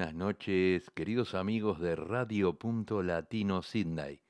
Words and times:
Buenas 0.00 0.14
noches, 0.14 0.90
queridos 0.94 1.34
amigos 1.34 1.78
de 1.78 1.94
Radio 1.94 2.58
Punto 2.58 3.02
Latino 3.02 3.60
Sydney. 3.60 4.22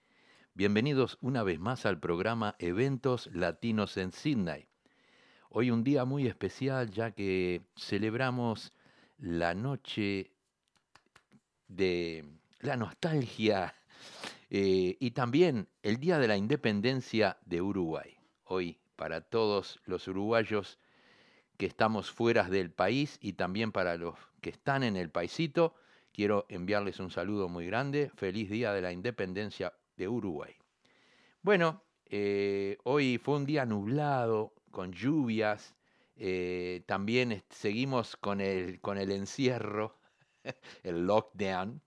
Bienvenidos 0.52 1.16
una 1.20 1.44
vez 1.44 1.60
más 1.60 1.86
al 1.86 2.00
programa 2.00 2.56
Eventos 2.58 3.28
Latinos 3.32 3.96
en 3.96 4.10
Sydney. 4.10 4.66
Hoy 5.48 5.70
un 5.70 5.84
día 5.84 6.04
muy 6.04 6.26
especial 6.26 6.90
ya 6.90 7.12
que 7.12 7.62
celebramos 7.76 8.72
la 9.16 9.54
noche 9.54 10.32
de 11.68 12.24
la 12.58 12.76
nostalgia 12.76 13.72
eh, 14.50 14.96
y 14.98 15.12
también 15.12 15.68
el 15.84 15.98
Día 15.98 16.18
de 16.18 16.26
la 16.26 16.36
Independencia 16.36 17.38
de 17.46 17.62
Uruguay. 17.62 18.16
Hoy, 18.42 18.80
para 18.96 19.20
todos 19.20 19.78
los 19.84 20.08
uruguayos 20.08 20.80
que 21.58 21.66
estamos 21.66 22.10
fuera 22.10 22.48
del 22.48 22.72
país 22.72 23.18
y 23.20 23.34
también 23.34 23.70
para 23.70 23.96
los 23.96 24.16
que 24.40 24.50
están 24.50 24.82
en 24.82 24.96
el 24.96 25.10
paisito, 25.10 25.74
quiero 26.12 26.46
enviarles 26.48 27.00
un 27.00 27.10
saludo 27.10 27.48
muy 27.48 27.66
grande. 27.66 28.10
Feliz 28.14 28.50
Día 28.50 28.72
de 28.72 28.82
la 28.82 28.92
Independencia 28.92 29.72
de 29.96 30.08
Uruguay. 30.08 30.54
Bueno, 31.42 31.82
eh, 32.06 32.76
hoy 32.84 33.18
fue 33.18 33.36
un 33.36 33.46
día 33.46 33.64
nublado, 33.64 34.54
con 34.70 34.92
lluvias. 34.92 35.74
Eh, 36.16 36.82
también 36.86 37.42
seguimos 37.50 38.16
con 38.16 38.40
el, 38.40 38.80
con 38.80 38.98
el 38.98 39.10
encierro, 39.10 39.98
el 40.82 41.06
lockdown. 41.06 41.82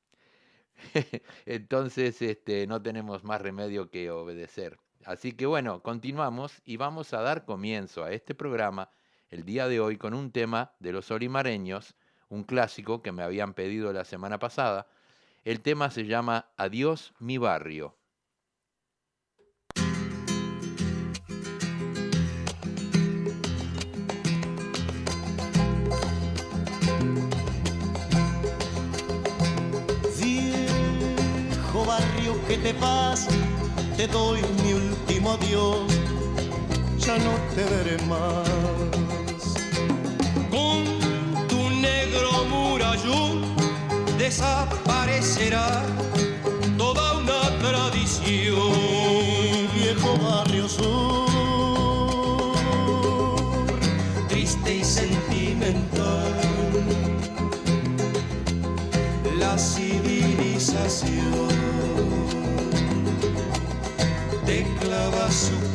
Entonces 1.46 2.22
este, 2.22 2.68
no 2.68 2.81
tenemos 2.81 3.24
más 3.24 3.42
remedio 3.42 3.90
que 3.90 4.12
obedecer. 4.12 4.80
Así 5.06 5.34
que 5.34 5.46
bueno, 5.46 5.84
continuamos 5.84 6.62
y 6.66 6.78
vamos 6.78 7.14
a 7.14 7.22
dar 7.22 7.46
comienzo 7.46 8.04
a 8.04 8.12
este 8.12 8.34
programa 8.34 8.90
el 9.30 9.44
día 9.44 9.68
de 9.68 9.80
hoy 9.80 9.98
con 9.98 10.14
un 10.14 10.31
tema 10.31 10.74
de 10.80 10.94
los 10.94 11.12
olimareños, 11.12 11.96
un 12.34 12.44
clásico 12.44 13.03
que 13.03 13.12
me 13.12 13.22
habían 13.22 13.53
pedido 13.53 13.94
la 13.94 14.06
semana 14.06 14.39
pasada. 14.39 14.88
El 15.45 15.62
tema 15.62 15.92
se 15.92 16.06
llama 16.06 16.48
Adiós 16.58 17.14
mi 17.20 17.38
barrio. 17.38 17.95
Viejo 30.19 31.85
barrio 31.85 32.34
que 32.47 32.58
te 32.58 32.74
vas, 32.74 33.28
te 33.96 34.08
doy 34.08 34.41
mi 34.63 34.74
último 34.74 35.34
adiós, 35.34 35.88
ya 36.97 37.16
no 37.19 37.34
te 37.53 37.63
veré 37.63 38.03
más 38.06 38.93
desaparecerá 44.18 45.84
toda 46.78 47.18
una 47.18 47.41
tradición. 47.59 48.72
Viejo 49.74 50.18
barrio 50.18 50.68
sur, 50.69 51.25
triste 54.30 54.75
y 54.75 54.84
sentimental, 54.84 56.34
la 59.38 59.58
civilización 59.58 61.50
te 64.46 64.66
clava 64.80 65.30
su 65.31 65.74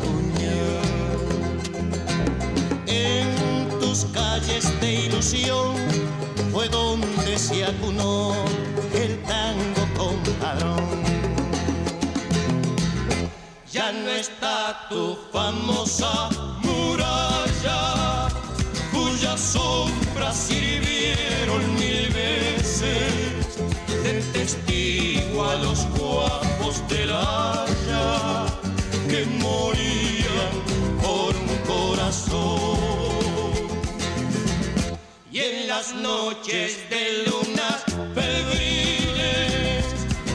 calles 4.13 4.81
de 4.81 5.07
ilusión 5.07 6.08
fue 6.59 6.69
donde 6.71 7.39
se 7.39 7.65
acunó 7.65 8.35
el 8.93 9.23
tango 9.23 9.83
compadrón. 9.97 10.85
Ya 13.71 13.93
no 13.93 14.09
está 14.11 14.89
tu 14.89 15.17
famosa 15.33 16.29
muralla, 16.65 18.27
cuya 18.91 19.39
sombra 19.39 20.33
sirvieron 20.33 21.63
mil 21.77 22.09
veces 22.13 23.57
de 24.03 24.21
testigo 24.33 25.45
a 25.45 25.55
los 25.55 25.87
guapos 25.97 26.83
del 26.89 27.13
haya 27.13 27.68
las 35.79 35.95
noches 35.95 36.71
de 36.91 37.23
lunas 37.31 37.85
febriles 38.13 39.85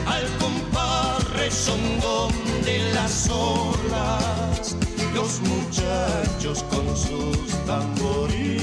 al 0.06 0.24
compás 0.38 1.22
rezongón 1.32 2.32
de 2.64 2.78
las 2.94 3.28
olas 3.28 4.74
los 5.14 5.40
muchachos 5.42 6.64
con 6.70 6.86
sus 6.96 7.46
tamboriles 7.66 8.62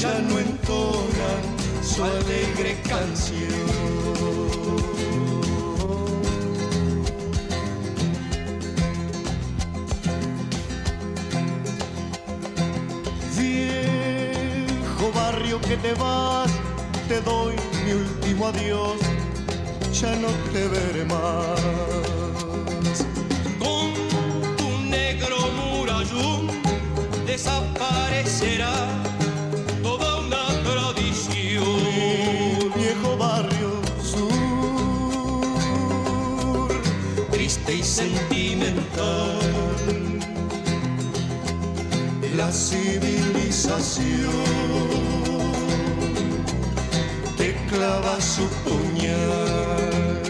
ya 0.00 0.18
no 0.20 0.38
entonan 0.38 1.42
su 1.82 2.02
alegre 2.04 2.80
canción 2.88 4.57
que 15.66 15.76
te 15.76 15.92
vas, 15.94 16.50
te 17.08 17.20
doy 17.22 17.54
mi 17.84 17.92
último 17.92 18.46
adiós, 18.48 18.98
ya 19.92 20.14
no 20.16 20.28
te 20.52 20.66
veré 20.68 21.04
más. 21.04 21.60
Con 23.58 23.92
tu 24.56 24.68
negro 24.88 25.36
murallón 25.56 26.50
desaparecerá 27.26 28.72
toda 29.82 30.20
una 30.20 30.46
tradición. 30.64 32.70
Viejo 32.76 33.16
barrio 33.16 33.80
sur, 34.02 34.30
triste 37.30 37.74
y 37.76 37.82
sentimental. 37.82 39.38
La 42.36 42.52
civilización 42.52 44.97
clava 47.68 48.20
su 48.20 48.48
puñal. 48.64 50.22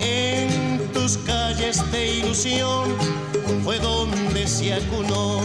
En 0.00 0.88
tus 0.92 1.18
calles 1.18 1.80
de 1.92 2.16
ilusión 2.18 2.96
fue 3.64 3.78
donde 3.78 4.46
se 4.46 4.74
acunó 4.74 5.40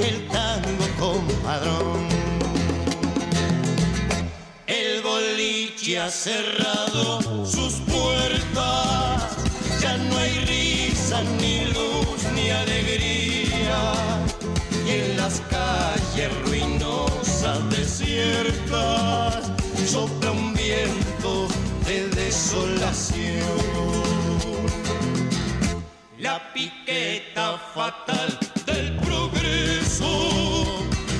el 0.00 0.26
tango 0.28 0.86
compadrón. 0.98 2.08
El 4.66 5.02
boliche 5.02 5.98
ha 6.00 6.10
cerrado 6.10 7.46
sus 7.46 7.74
puertas, 7.92 9.36
ya 9.80 9.96
no 9.96 10.18
hay 10.18 10.34
risa, 10.44 11.22
ni 11.40 11.64
luz, 11.66 12.22
ni 12.34 12.50
alegría. 12.50 13.92
Y 14.86 14.90
en 14.90 15.16
las 15.16 15.40
calles 15.50 16.30
ruinosas, 16.46 17.70
desiertas, 17.70 19.47
sopla 19.88 20.32
un 20.32 20.52
viento 20.52 21.48
de 21.86 22.08
desolación. 22.10 23.40
La 26.18 26.52
piqueta 26.52 27.58
fatal 27.74 28.38
del 28.66 28.96
progreso 28.96 30.10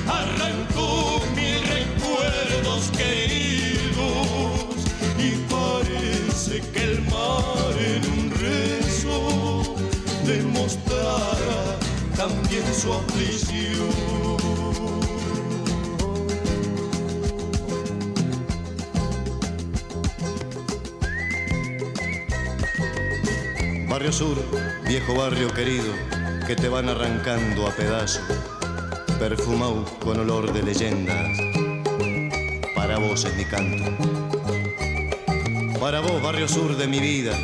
arrancó 0.07 1.19
mil 1.35 1.59
recuerdos 1.77 2.91
queridos 2.95 4.67
y 5.17 5.29
parece 5.55 6.61
que 6.71 6.83
el 6.91 7.01
mar 7.05 7.73
en 7.93 8.03
un 8.19 8.31
rezo 8.45 9.75
demostrará 10.25 11.79
también 12.15 12.63
su 12.75 12.93
aflicción. 12.93 14.28
Barrio 23.99 24.13
Sur, 24.13 24.37
viejo 24.87 25.13
barrio 25.13 25.53
querido, 25.53 25.93
que 26.47 26.55
te 26.55 26.69
van 26.69 26.87
arrancando 26.87 27.67
a 27.67 27.71
pedazos, 27.71 28.23
perfumado 29.19 29.83
con 29.99 30.17
olor 30.21 30.53
de 30.53 30.63
leyendas. 30.63 31.37
Para 32.73 32.97
vos 32.97 33.25
es 33.25 33.35
mi 33.35 33.43
canto. 33.43 33.83
Para 35.81 35.99
vos, 35.99 36.23
barrio 36.23 36.47
sur 36.47 36.77
de 36.77 36.87
mi 36.87 37.01
vida, 37.01 37.37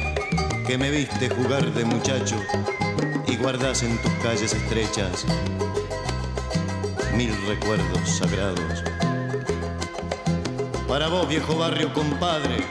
que 0.66 0.78
me 0.78 0.92
viste 0.92 1.28
jugar 1.28 1.74
de 1.74 1.84
muchacho 1.84 2.38
y 3.28 3.36
guardas 3.36 3.84
en 3.84 3.98
tus 3.98 4.14
calles 4.24 4.54
estrechas 4.54 5.26
mil 7.18 7.36
recuerdos 7.48 8.08
sagrados 8.08 8.82
Para 10.88 11.10
vos, 11.10 11.28
viejo 11.28 11.58
barrio 11.58 11.94
compadre, 11.94 12.66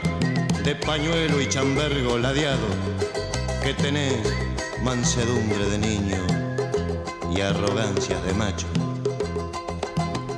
de 0.63 0.73
pañuelo 0.73 1.39
y 1.39 1.47
chambergo 1.47 2.17
ladeado, 2.17 2.65
que 3.65 3.73
tenés 3.73 4.31
mansedumbre 4.83 5.65
de 5.65 5.79
niño 5.79 6.21
y 7.35 7.41
arrogancias 7.41 8.23
de 8.23 8.31
macho. 8.35 8.67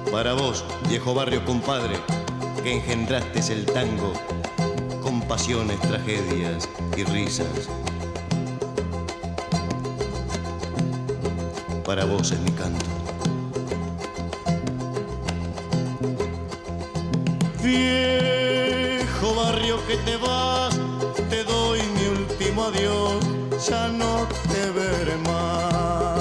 Para 0.09 0.31
vos, 0.31 0.63
viejo 0.88 1.13
barrio 1.13 1.44
compadre, 1.44 1.97
que 2.63 2.75
engendraste 2.77 3.51
el 3.51 3.65
tango 3.65 4.13
con 5.03 5.19
pasiones, 5.24 5.77
tragedias 5.81 6.69
y 6.95 7.03
risas. 7.03 7.68
Para 11.83 12.06
vos 12.06 12.31
es 12.31 12.39
mi 12.39 12.51
canto. 12.51 12.85
Viejo 17.62 19.35
barrio 19.35 19.85
que 19.85 19.97
te 19.97 20.15
vas, 20.15 20.80
último 22.57 22.63
adiós, 22.65 23.68
ya 23.68 23.88
no 23.89 24.27
te 24.50 24.71
veré 24.71 25.18
más. 25.18 26.17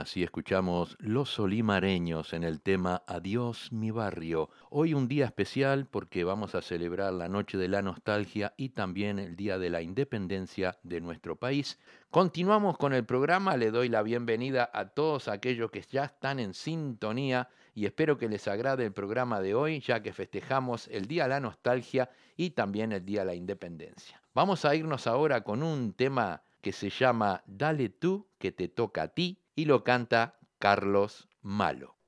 Así 0.00 0.22
escuchamos 0.22 0.96
Los 0.98 1.28
Solimareños 1.28 2.32
en 2.32 2.42
el 2.42 2.62
tema 2.62 3.02
Adiós 3.06 3.70
mi 3.70 3.90
barrio. 3.90 4.48
Hoy 4.70 4.94
un 4.94 5.08
día 5.08 5.26
especial 5.26 5.86
porque 5.86 6.24
vamos 6.24 6.54
a 6.54 6.62
celebrar 6.62 7.12
la 7.12 7.28
Noche 7.28 7.58
de 7.58 7.68
la 7.68 7.82
Nostalgia 7.82 8.54
y 8.56 8.70
también 8.70 9.18
el 9.18 9.36
Día 9.36 9.58
de 9.58 9.68
la 9.68 9.82
Independencia 9.82 10.78
de 10.82 11.02
nuestro 11.02 11.36
país. 11.36 11.78
Continuamos 12.10 12.78
con 12.78 12.94
el 12.94 13.04
programa, 13.04 13.58
le 13.58 13.70
doy 13.70 13.90
la 13.90 14.02
bienvenida 14.02 14.70
a 14.72 14.86
todos 14.88 15.28
aquellos 15.28 15.70
que 15.70 15.82
ya 15.82 16.04
están 16.04 16.40
en 16.40 16.54
sintonía 16.54 17.48
y 17.74 17.84
espero 17.84 18.16
que 18.16 18.28
les 18.28 18.48
agrade 18.48 18.86
el 18.86 18.92
programa 18.92 19.40
de 19.40 19.54
hoy 19.54 19.80
ya 19.80 20.02
que 20.02 20.14
festejamos 20.14 20.88
el 20.88 21.06
Día 21.06 21.24
de 21.24 21.30
la 21.30 21.40
Nostalgia 21.40 22.08
y 22.38 22.50
también 22.50 22.92
el 22.92 23.04
Día 23.04 23.20
de 23.20 23.26
la 23.26 23.34
Independencia. 23.34 24.22
Vamos 24.34 24.64
a 24.64 24.74
irnos 24.74 25.06
ahora 25.06 25.42
con 25.42 25.62
un 25.62 25.92
tema 25.92 26.42
que 26.62 26.72
se 26.72 26.88
llama 26.88 27.42
Dale 27.46 27.90
tú 27.90 28.26
que 28.38 28.52
te 28.52 28.68
toca 28.68 29.02
a 29.02 29.08
ti 29.08 29.38
y 29.60 29.66
lo 29.66 29.84
canta 29.84 30.38
Carlos 30.58 31.28
Malo. 31.42 31.99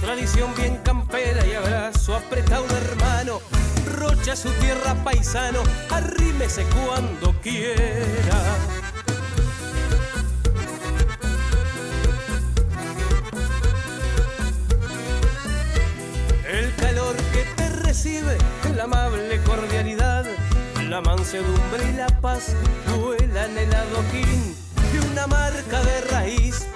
Tradición 0.00 0.54
bien 0.56 0.78
campera 0.78 1.46
y 1.46 1.54
abrazo 1.54 2.16
apretado 2.16 2.66
de 2.66 2.76
hermano. 2.76 3.40
Rocha 3.98 4.36
su 4.36 4.50
tierra 4.60 4.94
paisano, 5.04 5.62
arrímese 5.90 6.64
cuando 6.64 7.32
quiera. 7.40 8.56
El 16.48 16.74
calor 16.76 17.16
que 17.32 17.44
te 17.56 17.68
recibe, 17.68 18.38
la 18.76 18.84
amable 18.84 19.40
cordialidad, 19.42 20.24
la 20.88 21.00
mansedumbre 21.00 21.90
y 21.90 21.96
la 21.96 22.06
paz 22.20 22.54
vuelan 22.96 23.56
el 23.58 23.74
adoquín 23.74 24.54
de 24.92 25.00
una 25.10 25.26
marca 25.26 25.82
de 25.82 26.00
raíz, 26.02 26.66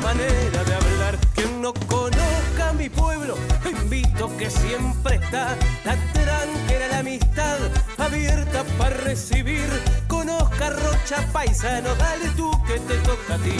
manera 0.00 0.64
de 0.64 0.74
hablar. 0.74 1.18
Quien 1.34 1.62
no 1.62 1.72
conozca 1.86 2.72
mi 2.76 2.88
pueblo, 2.88 3.36
invito 3.64 4.36
que 4.36 4.50
siempre 4.50 5.16
está 5.16 5.56
la 5.84 5.96
tranquera 6.12 6.88
la 6.88 6.98
amistad 6.98 7.58
abierta 7.98 8.64
para 8.78 8.96
recibir. 8.96 9.68
Conozca 10.08 10.70
Rocha 10.70 11.26
Paisano, 11.32 11.94
dale 11.94 12.28
tú 12.36 12.50
que 12.66 12.78
te 12.80 12.96
toca 12.98 13.34
a 13.34 13.38
ti. 13.38 13.56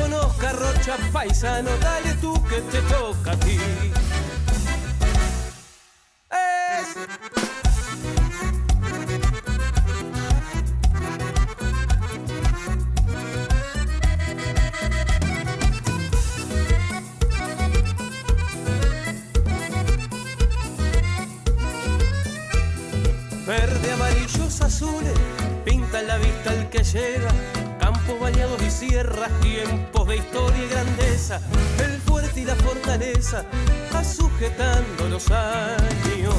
Conozca 0.00 0.52
Rocha 0.52 0.96
Paisano, 1.12 1.70
dale 1.80 2.14
tú 2.14 2.34
que 2.44 2.60
te 2.60 2.80
toca 2.82 3.32
a 3.32 3.36
ti. 3.40 3.58
Es 6.30 7.47
que 26.70 26.82
llega. 26.82 27.30
Campos 27.78 28.20
bañados 28.20 28.60
y 28.62 28.70
sierras, 28.70 29.30
tiempos 29.40 30.08
de 30.08 30.16
historia 30.16 30.64
y 30.64 30.68
grandeza. 30.68 31.40
El 31.82 32.00
fuerte 32.00 32.40
y 32.40 32.44
la 32.44 32.56
fortaleza, 32.56 33.44
va 33.94 34.04
sujetando 34.04 35.08
los 35.08 35.30
años. 35.30 36.34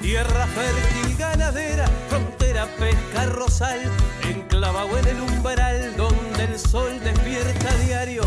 Tierra 0.00 0.46
fértil 0.46 1.16
ganadera, 1.16 1.86
frontera 2.08 2.66
pesca 2.78 3.26
rosal, 3.26 3.80
enclavado 4.28 4.98
en 4.98 5.08
el 5.08 5.20
umbral 5.20 5.96
donde 5.96 6.44
el 6.44 6.58
sol 6.58 7.00
despierta 7.02 7.74
diario. 7.86 8.22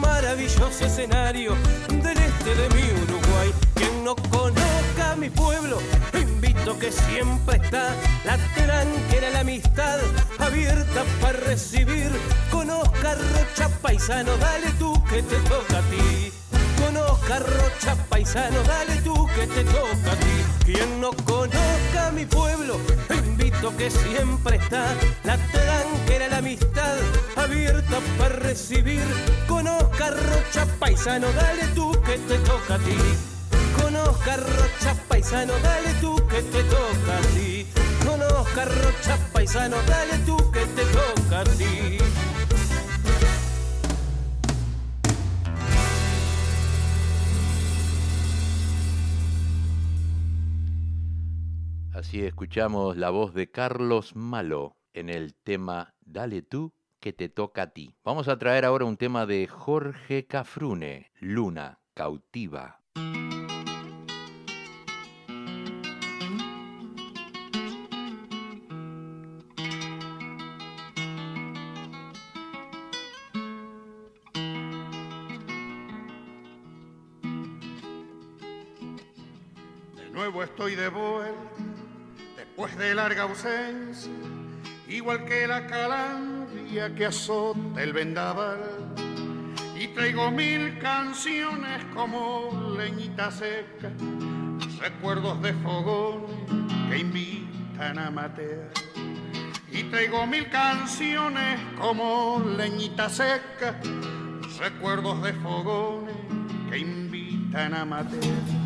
Maravilloso 0.00 0.84
escenario 0.84 1.56
del 2.02 2.18
este 2.18 2.54
de. 2.54 2.82
Quien 2.82 2.91
no 4.14 4.30
conozca 4.30 5.16
mi 5.16 5.30
pueblo, 5.30 5.78
invito 6.12 6.78
que 6.78 6.90
siempre 6.92 7.56
está 7.56 7.94
la 8.24 8.36
tranquera, 8.54 9.30
la 9.30 9.40
amistad 9.40 10.00
abierta 10.38 11.04
para 11.20 11.38
recibir. 11.38 12.10
Conozca 12.50 13.14
Rocha 13.14 13.68
Paisano, 13.80 14.36
dale 14.36 14.70
tú 14.78 14.92
que 15.04 15.22
te 15.22 15.36
toca 15.36 15.78
a 15.78 15.82
ti. 15.82 16.32
Conozca 16.84 17.38
Rocha 17.38 17.96
Paisano, 18.08 18.62
dale 18.62 18.96
tú 19.02 19.26
que 19.34 19.46
te 19.46 19.64
toca 19.64 20.12
a 20.12 20.16
ti. 20.16 20.64
Quien 20.64 21.00
no 21.00 21.10
conozca 21.24 22.10
mi 22.12 22.26
pueblo, 22.26 22.78
invito 23.10 23.74
que 23.76 23.90
siempre 23.90 24.56
está 24.56 24.94
la 25.24 25.38
tranquera, 25.38 26.28
la 26.28 26.38
amistad 26.38 26.96
abierta 27.36 27.98
para 28.18 28.36
recibir. 28.36 29.02
Conozca 29.48 30.10
Rocha 30.10 30.66
Paisano, 30.78 31.28
dale 31.32 31.66
tú 31.74 31.92
que 32.02 32.18
te 32.18 32.38
toca 32.38 32.74
a 32.74 32.78
ti. 32.78 33.31
Conozca 34.02 34.36
Rocha 34.36 34.94
Paisano, 35.08 35.52
dale 35.62 35.94
tú 36.00 36.16
que 36.26 36.42
te 36.42 36.64
toca 36.64 37.18
a 37.18 37.20
ti. 37.34 37.66
Conozca 38.04 38.64
Rocha 38.64 39.16
Paisano, 39.32 39.76
dale 39.86 40.18
tú 40.26 40.36
que 40.50 40.60
te 40.66 40.84
toca 40.86 41.40
a 41.40 41.44
ti. 41.44 41.98
Así 51.94 52.24
escuchamos 52.24 52.96
la 52.96 53.10
voz 53.10 53.34
de 53.34 53.52
Carlos 53.52 54.16
Malo 54.16 54.76
en 54.94 55.10
el 55.10 55.34
tema 55.34 55.94
Dale 56.00 56.42
tú 56.42 56.74
que 56.98 57.12
te 57.12 57.28
toca 57.28 57.62
a 57.62 57.66
ti. 57.68 57.94
Vamos 58.02 58.26
a 58.26 58.36
traer 58.36 58.64
ahora 58.64 58.84
un 58.84 58.96
tema 58.96 59.26
de 59.26 59.46
Jorge 59.46 60.26
Cafrune, 60.26 61.12
Luna, 61.20 61.78
cautiva. 61.94 62.80
Nuevo 80.32 80.44
estoy 80.44 80.74
de 80.76 80.88
vuelta, 80.88 81.34
después 82.36 82.76
de 82.78 82.94
larga 82.94 83.24
ausencia, 83.24 84.10
igual 84.88 85.26
que 85.26 85.46
la 85.46 85.66
calandria 85.66 86.94
que 86.94 87.06
azota 87.06 87.82
el 87.82 87.92
vendaval. 87.92 88.94
Y 89.78 89.88
traigo 89.88 90.30
mil 90.30 90.78
canciones 90.78 91.84
como 91.94 92.74
leñita 92.78 93.30
seca, 93.30 93.90
recuerdos 94.80 95.42
de 95.42 95.52
fogones 95.54 96.36
que 96.88 96.98
invitan 96.98 97.98
a 97.98 98.10
matear. 98.10 98.70
Y 99.70 99.82
traigo 99.84 100.26
mil 100.26 100.48
canciones 100.48 101.60
como 101.78 102.42
leñita 102.56 103.10
seca, 103.10 103.78
recuerdos 104.58 105.22
de 105.22 105.32
fogones 105.34 106.16
que 106.70 106.78
invitan 106.78 107.74
a 107.74 107.84
matear 107.84 108.61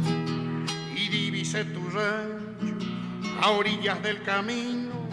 divise 1.46 1.64
tu 1.72 1.88
rancho 1.90 2.76
a 3.40 3.50
orillas 3.50 4.02
del 4.02 4.20
camino, 4.22 5.08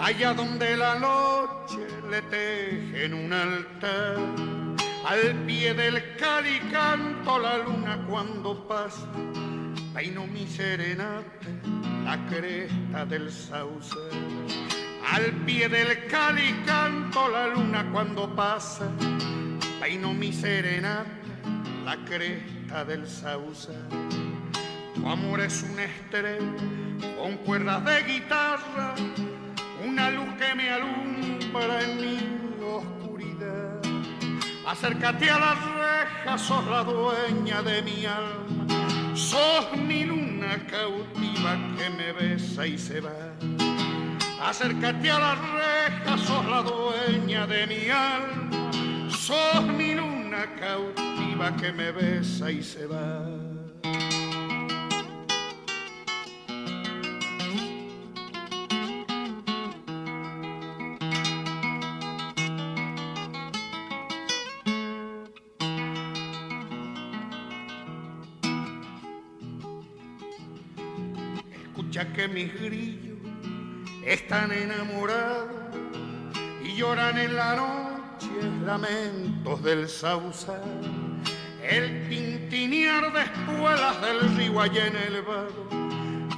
allá 0.00 0.34
donde 0.34 0.76
la 0.76 0.98
noche 0.98 1.86
le 2.10 2.22
tejen 2.22 3.14
un 3.14 3.32
altar. 3.32 4.18
Al 5.06 5.34
pie 5.46 5.74
del 5.74 6.16
cali 6.16 6.58
canto 6.72 7.38
la 7.38 7.58
luna 7.58 8.04
cuando 8.08 8.66
pasa, 8.66 9.06
peino 9.92 10.26
mi 10.26 10.46
serenata, 10.46 11.46
la 12.04 12.18
cresta 12.28 13.04
del 13.04 13.30
sauce. 13.30 13.96
Al 15.12 15.30
pie 15.44 15.68
del 15.68 16.06
cali 16.06 16.62
canto 16.64 17.28
la 17.28 17.46
luna 17.48 17.84
cuando 17.92 18.28
pasa, 18.34 18.90
peino 19.78 20.12
mi 20.14 20.32
serenata, 20.32 21.06
la 21.84 21.96
cresta 22.04 22.84
del 22.84 23.06
sauce. 23.06 24.33
Amor 25.06 25.40
es 25.40 25.62
un 25.62 25.78
estrella 25.78 26.38
con 27.18 27.36
cuerdas 27.44 27.84
de 27.84 28.02
guitarra, 28.04 28.94
una 29.84 30.10
luz 30.10 30.28
que 30.38 30.54
me 30.54 30.70
alumbra 30.70 31.82
en 31.82 31.96
mi 32.00 32.64
oscuridad. 32.64 33.82
Acércate 34.66 35.28
a 35.28 35.38
las 35.38 35.58
rejas, 35.74 36.40
sos 36.40 36.64
la 36.66 36.82
dueña 36.84 37.62
de 37.62 37.82
mi 37.82 38.06
alma, 38.06 38.88
sos 39.14 39.76
mi 39.76 40.04
luna 40.04 40.66
cautiva 40.70 41.58
que 41.76 41.90
me 41.90 42.12
besa 42.12 42.66
y 42.66 42.78
se 42.78 43.00
va. 43.00 43.34
Acércate 44.42 45.10
a 45.10 45.18
las 45.18 45.38
rejas, 45.38 46.20
sos 46.22 46.46
la 46.46 46.62
dueña 46.62 47.46
de 47.46 47.66
mi 47.66 47.90
alma, 47.90 48.70
sos 49.10 49.64
mi 49.64 49.94
luna 49.94 50.46
cautiva 50.58 51.54
que 51.56 51.72
me 51.72 51.92
besa 51.92 52.50
y 52.50 52.62
se 52.62 52.86
va. 52.86 53.53
Mis 72.34 72.52
grillos 72.60 73.16
están 74.04 74.50
enamorados 74.50 75.48
y 76.64 76.74
lloran 76.74 77.16
en 77.16 77.36
la 77.36 77.54
noche 77.54 78.26
lamentos 78.66 79.62
del 79.62 79.88
sausal. 79.88 80.60
El 81.62 82.08
tintinear 82.08 83.12
de 83.12 83.22
espuelas 83.22 84.02
del 84.02 84.36
río 84.36 84.60
allá 84.60 84.88
en 84.88 84.96
el 84.96 85.22
vado 85.22 85.68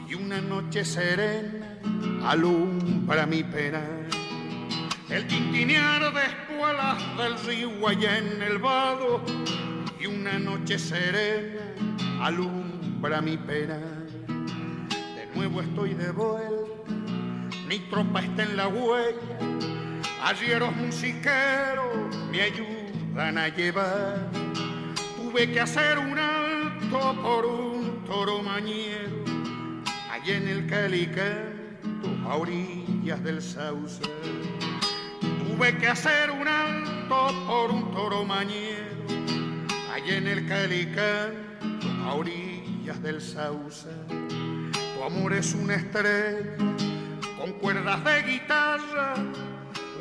y 0.06 0.14
una 0.14 0.42
noche 0.42 0.84
serena 0.84 1.78
alumbra 2.26 3.24
mi 3.24 3.42
pena. 3.42 3.82
El 5.08 5.26
tintinear 5.26 6.12
de 6.12 6.24
espuelas 6.26 7.16
del 7.16 7.38
río 7.46 7.88
allá 7.88 8.18
en 8.18 8.42
el 8.42 8.58
vado 8.58 9.22
y 9.98 10.06
una 10.06 10.38
noche 10.38 10.78
serena 10.78 11.62
alumbra 12.20 13.22
mi 13.22 13.38
pena 13.38 13.95
nuevo 15.36 15.60
estoy 15.60 15.92
de 15.92 16.10
vuelta, 16.12 16.90
mi 17.68 17.78
tropa 17.90 18.20
está 18.20 18.42
en 18.44 18.56
la 18.56 18.68
huella, 18.68 19.38
los 20.58 20.76
musiqueros 20.76 22.16
me 22.30 22.40
ayudan 22.40 23.36
a 23.36 23.48
llevar. 23.48 24.30
Tuve 25.14 25.52
que 25.52 25.60
hacer 25.60 25.98
un 25.98 26.18
alto 26.18 27.14
por 27.22 27.44
un 27.44 28.02
toro 28.06 28.42
mañero, 28.42 29.24
allá 30.10 30.36
en 30.38 30.48
el 30.48 30.66
Calicanto, 30.66 32.08
a 32.26 32.36
orillas 32.36 33.22
del 33.22 33.42
Sauce. 33.42 34.00
Tuve 35.20 35.76
que 35.76 35.86
hacer 35.86 36.30
un 36.30 36.48
alto 36.48 37.28
por 37.46 37.70
un 37.72 37.90
toro 37.90 38.24
mañero, 38.24 39.04
allá 39.92 40.16
en 40.16 40.28
el 40.28 40.48
Calicanto, 40.48 41.88
a 42.06 42.14
orillas 42.14 43.02
del 43.02 43.20
Sauce 43.20 44.25
amor 45.04 45.34
es 45.34 45.54
una 45.54 45.74
estrella 45.74 46.56
con 47.38 47.52
cuerdas 47.54 48.02
de 48.04 48.22
guitarra, 48.22 49.14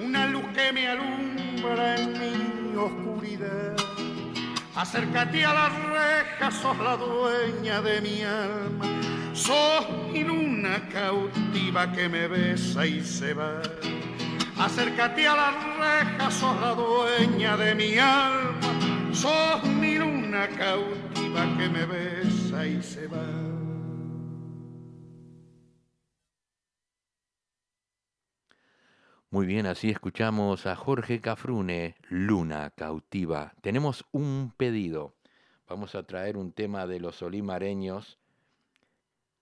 una 0.04 0.28
luz 0.28 0.46
que 0.54 0.72
me 0.72 0.88
alumbra 0.88 1.96
en 1.96 2.14
mi 2.14 2.76
oscuridad. 2.76 3.76
Acércate 4.76 5.46
a 5.46 5.54
las 5.54 5.72
rejas, 5.86 6.54
sos 6.56 6.78
la 6.80 6.98
dueña 6.98 7.82
de 7.82 8.02
mi 8.02 8.24
alma, 8.24 9.02
sos 9.34 9.86
mi 10.12 10.24
luna 10.24 10.88
cautiva 10.92 11.92
que 11.92 12.10
me 12.10 12.28
besa 12.28 12.86
y 12.86 13.02
se 13.02 13.34
va. 13.34 13.62
Acércate 14.58 15.28
a 15.28 15.36
las 15.36 15.56
rejas, 15.78 16.34
sos 16.34 16.60
la 16.62 16.74
dueña 16.74 17.58
de 17.58 17.76
mi 17.76 17.98
alma, 17.98 19.14
sos 19.14 19.64
mi 19.64 19.96
luna 19.96 20.48
cautiva 20.50 21.46
que 21.58 21.70
me 21.70 21.86
besa 21.86 22.66
y 22.66 22.82
se 22.82 23.08
va. 23.08 23.65
Muy 29.36 29.48
bien, 29.48 29.66
así 29.66 29.90
escuchamos 29.90 30.66
a 30.66 30.78
Jorge 30.78 31.20
Cafrune, 31.20 31.98
Luna 32.08 32.70
Cautiva. 32.70 33.54
Tenemos 33.60 34.06
un 34.14 34.54
pedido. 34.56 35.14
Vamos 35.68 35.94
a 35.94 36.04
traer 36.04 36.38
un 36.38 36.54
tema 36.54 36.88
de 36.88 37.02
los 37.02 37.22
olimareños 37.22 38.18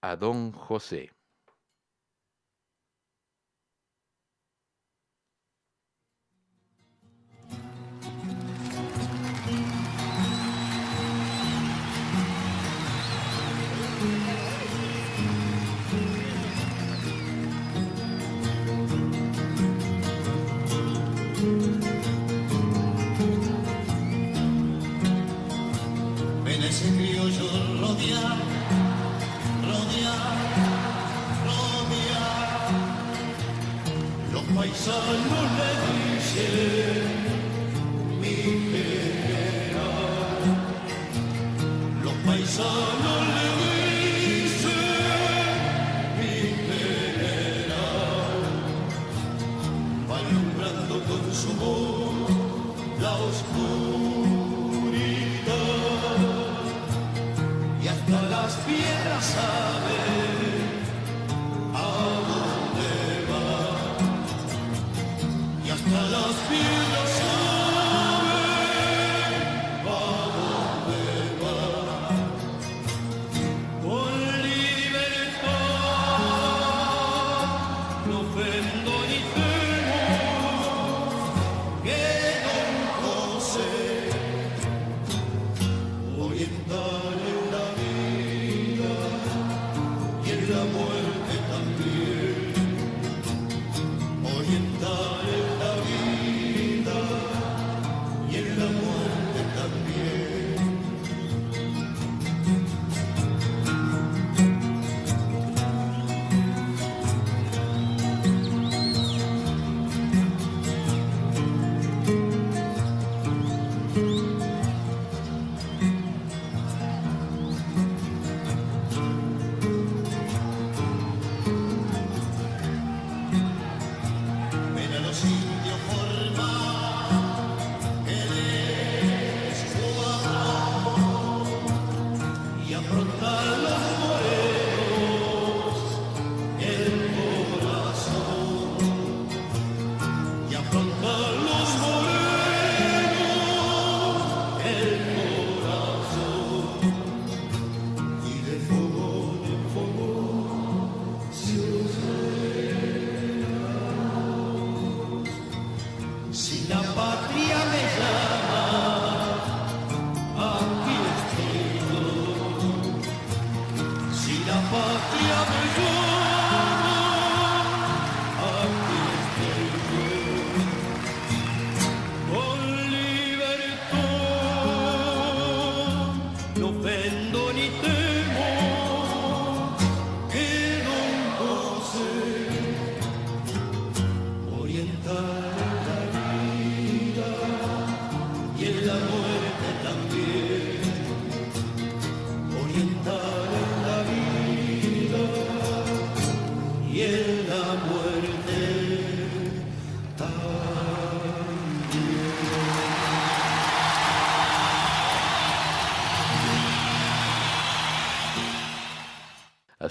a 0.01 0.15
Don 0.15 0.51
José. 0.51 1.11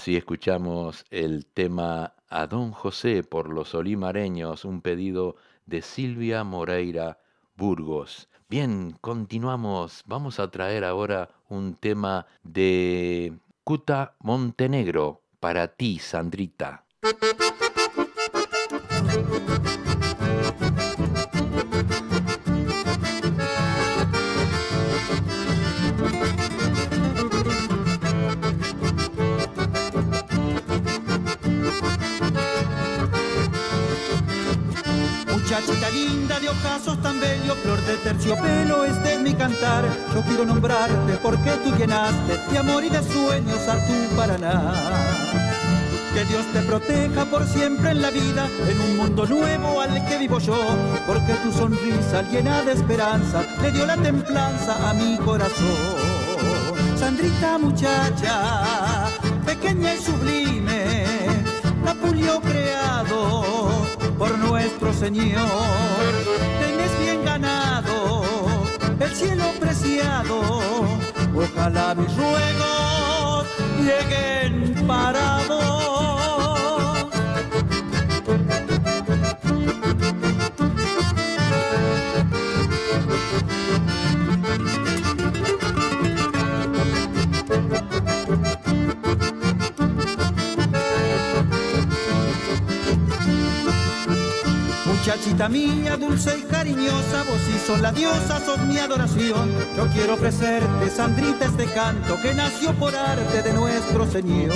Así 0.03 0.17
escuchamos 0.17 1.05
el 1.11 1.45
tema 1.45 2.13
A 2.27 2.45
Don 2.47 2.73
José 2.73 3.23
por 3.23 3.47
los 3.47 3.73
olimareños, 3.73 4.65
un 4.65 4.81
pedido 4.81 5.37
de 5.65 5.81
Silvia 5.81 6.43
Moreira 6.43 7.19
Burgos. 7.55 8.27
Bien, 8.49 8.97
continuamos. 8.99 10.03
Vamos 10.05 10.41
a 10.41 10.51
traer 10.51 10.83
ahora 10.83 11.29
un 11.47 11.75
tema 11.75 12.27
de 12.43 13.31
Cuta 13.63 14.15
Montenegro 14.19 15.21
para 15.39 15.69
ti, 15.69 15.99
Sandrita. 15.99 16.83
Muchachita 35.65 35.89
linda 35.91 36.39
de 36.41 36.49
ojazos 36.49 37.01
tan 37.01 37.19
bello, 37.19 37.55
flor 37.55 37.81
de 37.83 37.95
terciopelo, 37.97 38.83
este 38.83 39.13
es 39.13 39.21
mi 39.21 39.33
cantar. 39.33 39.85
Yo 40.13 40.21
quiero 40.23 40.45
nombrarte 40.45 41.13
porque 41.21 41.51
tú 41.63 41.73
llenaste 41.77 42.37
de 42.51 42.57
amor 42.57 42.83
y 42.83 42.89
de 42.89 43.01
sueños 43.01 43.67
a 43.69 43.75
tu 43.87 44.15
Paraná. 44.15 44.73
Que 46.13 46.25
Dios 46.25 46.45
te 46.51 46.59
proteja 46.63 47.25
por 47.25 47.47
siempre 47.47 47.91
en 47.91 48.01
la 48.01 48.09
vida, 48.09 48.49
en 48.69 48.79
un 48.81 48.97
mundo 48.97 49.25
nuevo 49.25 49.79
al 49.79 50.05
que 50.05 50.17
vivo 50.17 50.39
yo, 50.39 50.57
porque 51.07 51.33
tu 51.35 51.53
sonrisa 51.53 52.23
llena 52.29 52.61
de 52.63 52.73
esperanza 52.73 53.43
le 53.61 53.71
dio 53.71 53.85
la 53.85 53.95
templanza 53.95 54.89
a 54.89 54.93
mi 54.93 55.17
corazón. 55.17 55.95
Sandrita 56.97 57.57
muchacha, 57.57 59.09
pequeña 59.45 59.95
y 59.95 60.01
sublime, 60.01 61.05
Capulio 61.85 62.41
creado 62.41 63.52
por 64.17 64.37
nuestro 64.37 64.93
Señor. 64.93 66.11
Tenés 66.59 66.99
bien 66.99 67.23
ganado 67.23 68.23
el 68.99 69.15
cielo 69.15 69.45
preciado, 69.59 70.41
ojalá 71.35 71.95
mis 71.95 72.15
ruegos 72.15 73.47
lleguen 73.79 74.85
para 74.87 75.39
vos. 75.47 76.22
Muchachita 95.13 95.47
mía, 95.47 95.95
dulce 95.95 96.39
y 96.39 96.41
cariñosa, 96.41 97.23
vos 97.29 97.39
sí 97.45 97.55
sos 97.67 97.79
la 97.79 97.91
diosa, 97.91 98.43
sos 98.43 98.57
mi 98.61 98.79
adoración. 98.79 99.53
Yo 99.77 99.87
quiero 99.89 100.15
ofrecerte, 100.15 100.89
Sandrita, 100.89 101.45
este 101.45 101.65
canto 101.65 102.19
que 102.19 102.33
nació 102.33 102.73
por 102.73 102.95
arte 102.95 103.43
de 103.43 103.53
nuestro 103.53 104.09
Señor. 104.09 104.55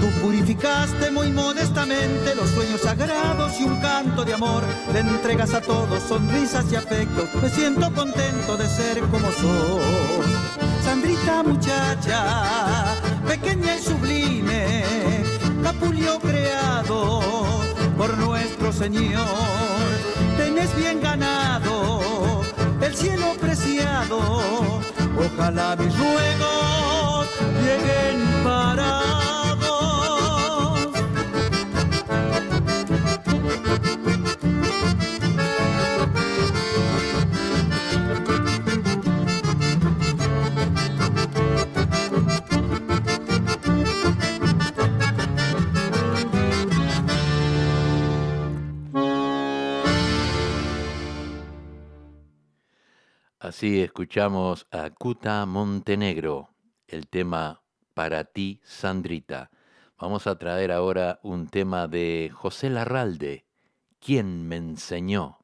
Tú 0.00 0.20
purificaste 0.20 1.12
muy 1.12 1.30
modestamente 1.30 2.34
los 2.34 2.50
sueños 2.50 2.80
sagrados 2.80 3.52
y 3.60 3.62
un 3.62 3.80
canto 3.80 4.24
de 4.24 4.34
amor 4.34 4.64
le 4.92 4.98
entregas 4.98 5.54
a 5.54 5.60
todos 5.60 6.02
sonrisas 6.02 6.64
y 6.72 6.74
afectos. 6.74 7.28
Me 7.40 7.48
siento 7.50 7.94
contento 7.94 8.56
de 8.56 8.68
ser 8.68 8.98
como 8.98 9.30
sos. 9.30 10.26
Sandrita 10.82 11.44
muchacha, 11.44 12.96
pequeña 13.28 13.76
y 13.76 13.80
sublime, 13.80 14.84
capulio 15.62 16.18
creado 16.18 17.33
Señor. 18.78 19.24
Tenés 20.36 20.74
bien 20.74 21.00
ganado 21.00 22.42
el 22.80 22.94
cielo 22.94 23.34
preciado, 23.40 24.18
ojalá 25.16 25.76
mis 25.76 25.96
ruegos 25.96 27.28
lleguen 27.62 28.42
para 28.42 29.43
Así 53.64 53.80
escuchamos 53.80 54.66
a 54.70 54.90
Cuta 54.90 55.46
Montenegro, 55.46 56.50
el 56.86 57.08
tema 57.08 57.62
Para 57.94 58.24
ti, 58.24 58.60
Sandrita. 58.62 59.50
Vamos 59.98 60.26
a 60.26 60.36
traer 60.38 60.70
ahora 60.70 61.18
un 61.22 61.46
tema 61.46 61.88
de 61.88 62.30
José 62.30 62.68
Larralde, 62.68 63.46
quien 64.00 64.46
me 64.46 64.56
enseñó. 64.56 65.43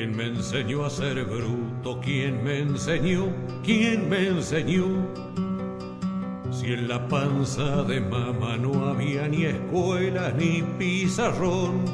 ¿Quién 0.00 0.16
me 0.16 0.28
enseñó 0.28 0.86
a 0.86 0.88
ser 0.88 1.22
bruto? 1.26 2.00
¿Quién 2.00 2.42
me 2.42 2.60
enseñó? 2.60 3.26
¿Quién 3.62 4.08
me 4.08 4.28
enseñó? 4.28 4.86
Si 6.50 6.72
en 6.72 6.88
la 6.88 7.06
panza 7.06 7.82
de 7.82 8.00
mamá 8.00 8.56
no 8.56 8.86
había 8.86 9.28
ni 9.28 9.44
escuela 9.44 10.32
ni 10.32 10.62
pizarrón, 10.78 11.84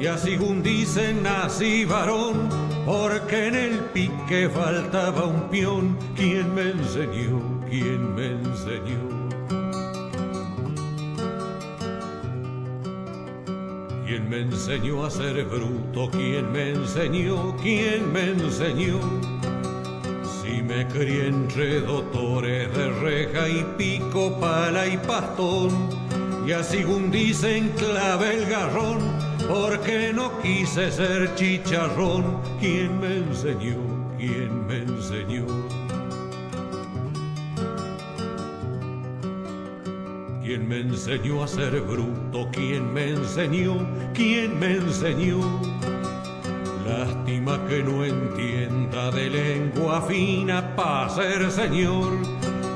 y 0.00 0.06
así 0.06 0.36
dicen 0.64 1.22
nací 1.22 1.84
varón, 1.84 2.48
porque 2.84 3.46
en 3.46 3.54
el 3.54 3.78
pique 3.92 4.48
faltaba 4.48 5.24
un 5.24 5.48
peón. 5.48 5.96
¿Quién 6.16 6.52
me 6.56 6.70
enseñó? 6.72 7.40
¿Quién 7.70 8.16
me 8.16 8.32
enseñó? 8.32 9.13
¿Quién 14.14 14.30
me 14.30 14.42
enseñó 14.42 15.04
a 15.04 15.10
ser 15.10 15.44
bruto? 15.44 16.08
¿Quién 16.08 16.52
me 16.52 16.70
enseñó? 16.70 17.56
¿Quién 17.60 18.12
me 18.12 18.30
enseñó? 18.30 19.00
Si 20.40 20.62
me 20.62 20.86
crié 20.86 21.26
entre 21.26 21.80
doctores 21.80 22.72
de 22.76 22.90
reja 22.90 23.48
y 23.48 23.66
pico, 23.76 24.38
pala 24.38 24.86
y 24.86 24.98
pastón, 24.98 25.70
y 26.46 26.52
así 26.52 26.76
según 26.76 27.10
dicen 27.10 27.70
clave 27.70 28.36
el 28.36 28.46
garrón, 28.46 29.00
porque 29.48 30.12
no 30.14 30.40
quise 30.40 30.92
ser 30.92 31.34
chicharrón. 31.34 32.40
¿Quién 32.60 33.00
me 33.00 33.16
enseñó? 33.16 33.78
¿Quién 34.16 34.64
me 34.68 34.76
enseñó? 34.78 35.44
¿Quién 40.54 40.68
me 40.68 40.78
enseñó 40.82 41.42
a 41.42 41.48
ser 41.48 41.80
bruto? 41.80 42.48
¿Quién 42.52 42.94
me 42.94 43.08
enseñó? 43.08 43.74
¿Quién 44.14 44.56
me 44.60 44.74
enseñó? 44.74 45.40
Lástima 46.86 47.58
que 47.66 47.82
no 47.82 48.04
entienda 48.04 49.10
de 49.10 49.30
lengua 49.30 50.00
fina 50.02 50.76
para 50.76 51.08
ser 51.08 51.50
señor. 51.50 52.12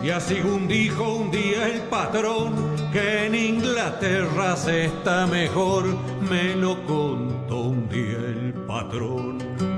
Y 0.03 0.11
así 0.11 0.35
según 0.35 0.67
dijo 0.67 1.19
un 1.19 1.31
día 1.31 1.69
el 1.69 1.83
patrón, 1.83 2.53
que 2.93 3.27
en 3.27 3.37
Inglaterra 3.37 4.57
se 4.57 4.87
está 4.87 5.29
mejor, 5.29 5.85
me 6.29 6.57
lo 6.57 6.85
contó 6.85 7.61
un 7.61 7.89
día 7.89 8.19
el 8.19 8.55
patrón. 8.67 9.78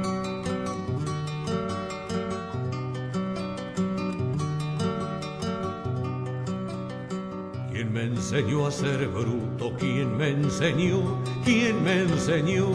Enseñó 8.31 8.65
a 8.65 8.71
ser 8.71 9.09
bruto? 9.09 9.73
¿Quién 9.77 10.17
me 10.17 10.29
enseñó? 10.29 11.21
¿Quién 11.45 11.83
me 11.83 12.03
enseñó 12.03 12.69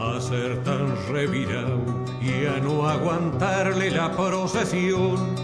a 0.00 0.18
ser 0.18 0.64
tan 0.64 0.96
revirado 1.12 1.82
y 2.22 2.46
a 2.46 2.58
no 2.62 2.88
aguantarle 2.88 3.90
la 3.90 4.10
procesión? 4.16 5.36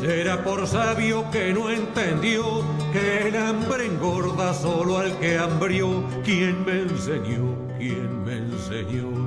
Será 0.00 0.42
por 0.42 0.66
sabio 0.66 1.24
que 1.30 1.54
no 1.54 1.70
entendió 1.70 2.64
que 2.92 3.28
el 3.28 3.36
hambre 3.36 3.86
engorda 3.86 4.52
solo 4.54 4.98
al 4.98 5.16
que 5.18 5.38
hambrió. 5.38 6.02
¿Quién 6.24 6.64
me 6.64 6.80
enseñó? 6.80 7.54
¿Quién 7.78 8.24
me 8.24 8.38
enseñó? 8.38 9.25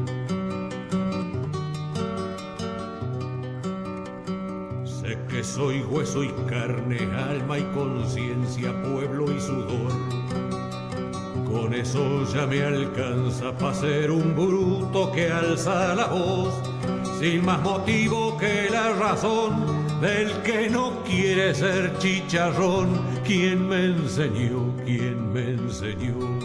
Soy 5.49 5.81
hueso 5.81 6.23
y 6.23 6.29
carne, 6.47 6.99
alma 7.15 7.57
y 7.57 7.63
conciencia, 7.73 8.71
pueblo 8.83 9.31
y 9.31 9.39
sudor. 9.39 9.91
Con 11.51 11.73
eso 11.73 12.23
ya 12.31 12.45
me 12.45 12.62
alcanza 12.62 13.51
para 13.57 13.73
ser 13.73 14.12
un 14.12 14.35
bruto 14.35 15.12
que 15.12 15.31
alza 15.31 15.95
la 15.95 16.05
voz, 16.05 16.53
sin 17.19 17.43
más 17.43 17.62
motivo 17.62 18.38
que 18.38 18.69
la 18.69 18.93
razón 18.93 19.99
del 19.99 20.31
que 20.43 20.69
no 20.69 21.03
quiere 21.03 21.55
ser 21.55 21.97
chicharrón. 21.97 22.89
¿Quién 23.25 23.67
me 23.67 23.85
enseñó? 23.85 24.71
¿Quién 24.85 25.33
me 25.33 25.49
enseñó? 25.51 26.38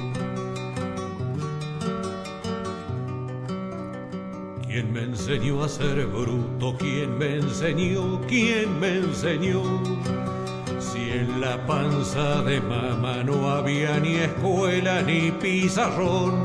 ¿Quién 4.74 4.92
me 4.92 5.02
enseñó 5.02 5.62
a 5.62 5.68
ser 5.68 6.04
bruto? 6.08 6.76
¿Quién 6.76 7.16
me 7.16 7.36
enseñó? 7.36 8.20
¿Quién 8.26 8.80
me 8.80 8.96
enseñó? 8.96 9.62
Si 10.80 11.12
en 11.12 11.40
la 11.40 11.64
panza 11.64 12.42
de 12.42 12.60
mamá 12.60 13.22
no 13.22 13.50
había 13.50 14.00
ni 14.00 14.16
escuela 14.16 15.00
ni 15.02 15.30
pizarrón, 15.30 16.42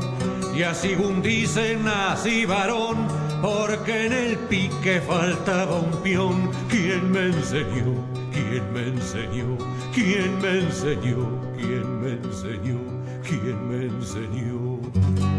y 0.54 0.62
así 0.62 0.94
un 0.94 1.20
dicen 1.20 1.84
nací 1.84 2.46
varón, 2.46 2.98
porque 3.42 4.06
en 4.06 4.12
el 4.12 4.38
pique 4.38 5.00
faltaba 5.00 5.80
un 5.80 5.90
peón. 6.00 6.52
¿Quién 6.68 7.10
me 7.10 7.26
enseñó? 7.30 7.96
¿Quién 8.32 8.72
me 8.72 8.86
enseñó? 8.90 9.58
¿Quién 9.92 10.40
me 10.40 10.60
enseñó? 10.60 11.26
¿Quién 11.56 12.00
me 12.00 12.12
enseñó? 12.12 12.78
¿Quién 13.24 13.68
me 13.68 13.86
enseñó? 13.86 15.29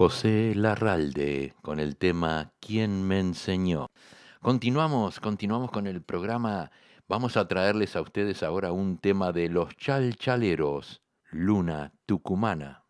José 0.00 0.54
Larralde 0.54 1.52
con 1.60 1.78
el 1.78 1.98
tema 1.98 2.54
¿Quién 2.58 3.06
me 3.06 3.20
enseñó? 3.20 3.88
Continuamos, 4.40 5.20
continuamos 5.20 5.70
con 5.70 5.86
el 5.86 6.00
programa. 6.00 6.70
Vamos 7.06 7.36
a 7.36 7.46
traerles 7.46 7.96
a 7.96 8.00
ustedes 8.00 8.42
ahora 8.42 8.72
un 8.72 8.96
tema 8.96 9.30
de 9.30 9.50
los 9.50 9.76
chalchaleros, 9.76 11.02
Luna 11.32 11.92
Tucumana. 12.06 12.82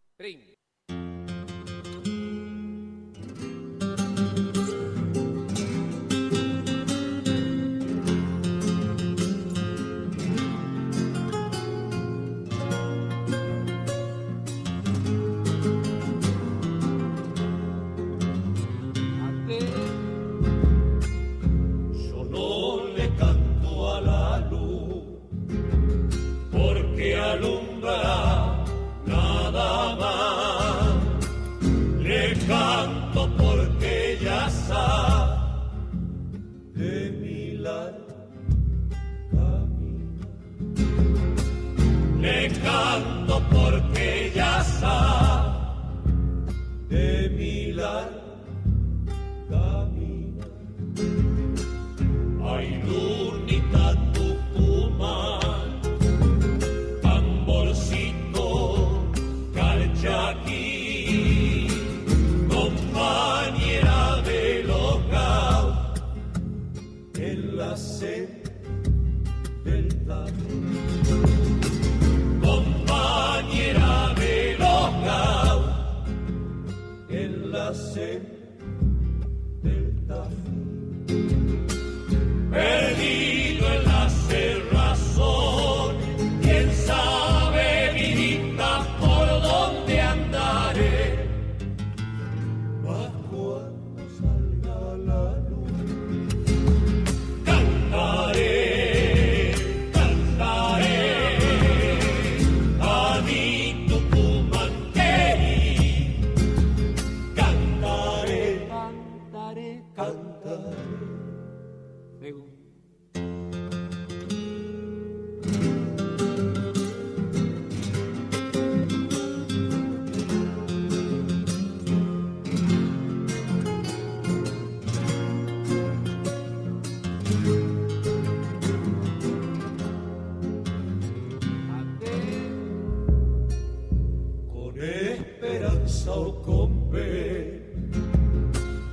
Fe 136.90 137.62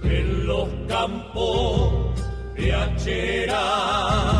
en 0.04 0.48
los 0.48 0.68
campos 0.88 1.94
de 2.56 2.74
Achera. 2.74 4.37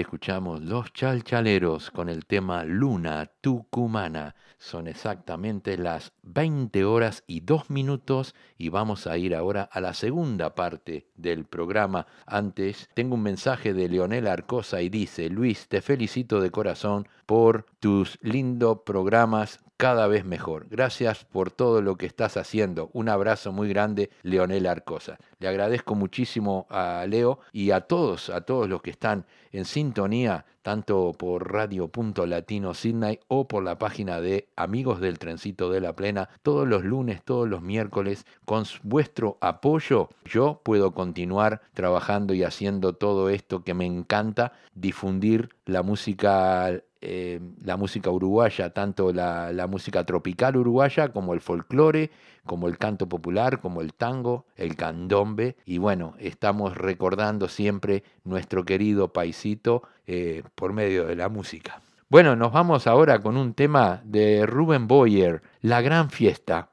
Escuchamos 0.00 0.60
Los 0.62 0.92
Chalchaleros 0.92 1.90
con 1.90 2.08
el 2.08 2.26
tema 2.26 2.64
Luna 2.64 3.30
Tucumana. 3.40 4.34
Son 4.58 4.86
exactamente 4.86 5.78
las 5.78 6.12
20 6.22 6.84
horas 6.84 7.24
y 7.26 7.40
2 7.40 7.70
minutos 7.70 8.34
y 8.56 8.68
vamos 8.68 9.06
a 9.06 9.16
ir 9.16 9.34
ahora 9.34 9.62
a 9.62 9.80
la 9.80 9.94
segunda 9.94 10.54
parte 10.54 11.08
del 11.16 11.44
programa. 11.44 12.06
Antes, 12.26 12.88
tengo 12.94 13.14
un 13.14 13.22
mensaje 13.22 13.72
de 13.72 13.88
Leonel 13.88 14.26
Arcosa 14.26 14.82
y 14.82 14.88
dice, 14.88 15.30
Luis, 15.30 15.68
te 15.68 15.80
felicito 15.80 16.40
de 16.40 16.50
corazón 16.50 17.08
por 17.26 17.66
tus 17.80 18.18
lindos 18.22 18.80
programas 18.84 19.60
cada 19.78 20.08
vez 20.08 20.24
mejor. 20.24 20.66
Gracias 20.68 21.24
por 21.24 21.52
todo 21.52 21.80
lo 21.80 21.96
que 21.96 22.04
estás 22.04 22.36
haciendo. 22.36 22.90
Un 22.92 23.08
abrazo 23.08 23.52
muy 23.52 23.68
grande, 23.68 24.10
Leonel 24.22 24.66
Arcosa. 24.66 25.18
Le 25.38 25.48
agradezco 25.48 25.94
muchísimo 25.94 26.66
a 26.68 27.06
Leo 27.08 27.38
y 27.52 27.70
a 27.70 27.82
todos, 27.82 28.28
a 28.28 28.40
todos 28.40 28.68
los 28.68 28.82
que 28.82 28.90
están 28.90 29.24
en 29.52 29.64
sintonía, 29.64 30.44
tanto 30.62 31.12
por 31.16 31.52
Radio 31.52 31.90
Latino 32.26 32.74
Sydney 32.74 33.20
o 33.28 33.46
por 33.46 33.62
la 33.62 33.78
página 33.78 34.20
de 34.20 34.48
Amigos 34.56 35.00
del 35.00 35.20
Trencito 35.20 35.70
de 35.70 35.80
la 35.80 35.94
Plena, 35.94 36.28
todos 36.42 36.66
los 36.66 36.84
lunes, 36.84 37.22
todos 37.22 37.48
los 37.48 37.62
miércoles. 37.62 38.26
Con 38.44 38.64
vuestro 38.82 39.38
apoyo, 39.40 40.08
yo 40.24 40.60
puedo 40.64 40.92
continuar 40.92 41.62
trabajando 41.72 42.34
y 42.34 42.42
haciendo 42.42 42.94
todo 42.94 43.30
esto 43.30 43.62
que 43.62 43.74
me 43.74 43.86
encanta, 43.86 44.52
difundir 44.74 45.50
la 45.64 45.82
música 45.82 46.82
eh, 47.00 47.40
la 47.64 47.76
música 47.76 48.10
uruguaya, 48.10 48.70
tanto 48.70 49.12
la, 49.12 49.66
música 49.68 50.04
tropical 50.04 50.56
uruguaya 50.56 51.12
como 51.12 51.32
el 51.32 51.40
folclore, 51.40 52.10
como 52.44 52.66
el 52.66 52.76
canto 52.76 53.08
popular, 53.08 53.60
como 53.60 53.80
el 53.80 53.94
tango, 53.94 54.46
el 54.56 54.74
candombe. 54.74 55.56
Y 55.64 55.78
bueno, 55.78 56.14
estamos 56.18 56.76
recordando 56.76 57.48
siempre 57.48 58.02
nuestro 58.24 58.64
querido 58.64 59.12
paisito 59.12 59.82
eh, 60.06 60.42
por 60.54 60.72
medio 60.72 61.06
de 61.06 61.14
la 61.14 61.28
música. 61.28 61.80
Bueno, 62.08 62.34
nos 62.34 62.52
vamos 62.52 62.86
ahora 62.86 63.20
con 63.20 63.36
un 63.36 63.54
tema 63.54 64.00
de 64.04 64.44
Rubén 64.46 64.88
Boyer, 64.88 65.42
La 65.60 65.82
Gran 65.82 66.10
Fiesta. 66.10 66.70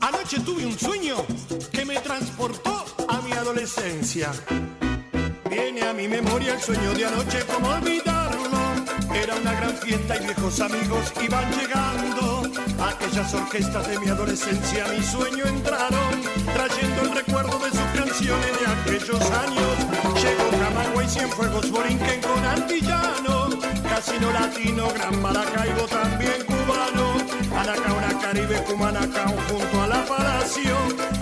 Anoche 0.00 0.40
tuve 0.44 0.66
un 0.66 0.72
sueño 0.72 1.16
que 1.72 1.84
me 1.84 1.96
transportó 1.96 2.84
a 3.08 3.20
mi 3.22 3.32
adolescencia 3.32 4.30
Viene 5.56 5.82
a 5.84 5.94
mi 5.94 6.06
memoria 6.06 6.52
el 6.52 6.60
sueño 6.60 6.92
de 6.92 7.06
anoche, 7.06 7.38
como 7.46 7.70
olvidarlo. 7.70 8.58
Era 9.14 9.36
una 9.36 9.52
gran 9.54 9.74
fiesta 9.78 10.16
y 10.16 10.24
viejos 10.24 10.60
amigos 10.60 11.12
iban 11.24 11.50
llegando. 11.50 12.42
Aquellas 12.78 13.32
orquestas 13.32 13.88
de 13.88 13.98
mi 13.98 14.08
adolescencia 14.10 14.84
a 14.84 14.88
mi 14.88 15.02
sueño 15.02 15.46
entraron, 15.46 16.12
trayendo 16.52 17.02
el 17.04 17.14
recuerdo 17.14 17.58
de 17.58 17.70
sus 17.70 17.88
canciones 17.96 18.52
de 18.60 18.66
aquellos 18.66 19.22
años. 19.30 19.74
Llegó 20.22 20.50
Camagüey, 20.62 21.08
Cienfuegos, 21.08 21.70
Borinquen 21.70 22.20
con 22.20 22.44
Antillano, 22.44 23.48
Casino 23.88 24.30
Latino, 24.32 24.88
Gran 24.92 25.22
Maracaibo, 25.22 25.86
también 25.86 26.44
cubano. 26.44 27.16
Anacauna, 27.58 28.20
Caribe, 28.20 28.62
Cumanacao, 28.64 29.34
junto 29.48 29.82
a 29.82 29.86
la 29.86 30.04
Palacio, 30.04 30.76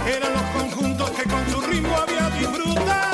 eran 0.05 0.33
los 0.33 0.61
conjuntos 0.61 1.11
que 1.11 1.23
con 1.23 1.51
su 1.51 1.61
ritmo 1.61 1.97
había 1.97 2.29
disfrutado 2.31 3.13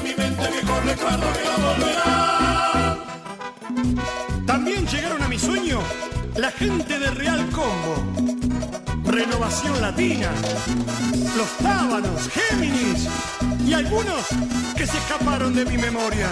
mi 0.00 0.14
mente 0.14 0.48
recuerdos 0.48 0.96
que 0.96 1.44
no 1.44 1.58
volverán. 1.66 2.98
También 4.46 4.86
llegaron 4.86 5.22
a 5.22 5.28
mi 5.28 5.38
sueño 5.38 5.80
la 6.36 6.50
gente 6.50 6.98
de 6.98 7.10
Real 7.10 7.48
Combo, 7.50 7.96
Renovación 9.04 9.80
Latina, 9.80 10.30
Los 11.36 11.48
Tábanos, 11.62 12.28
Géminis 12.28 13.08
y 13.66 13.72
algunos 13.72 14.26
que 14.76 14.86
se 14.86 14.98
escaparon 14.98 15.54
de 15.54 15.64
mi 15.64 15.78
memoria. 15.78 16.28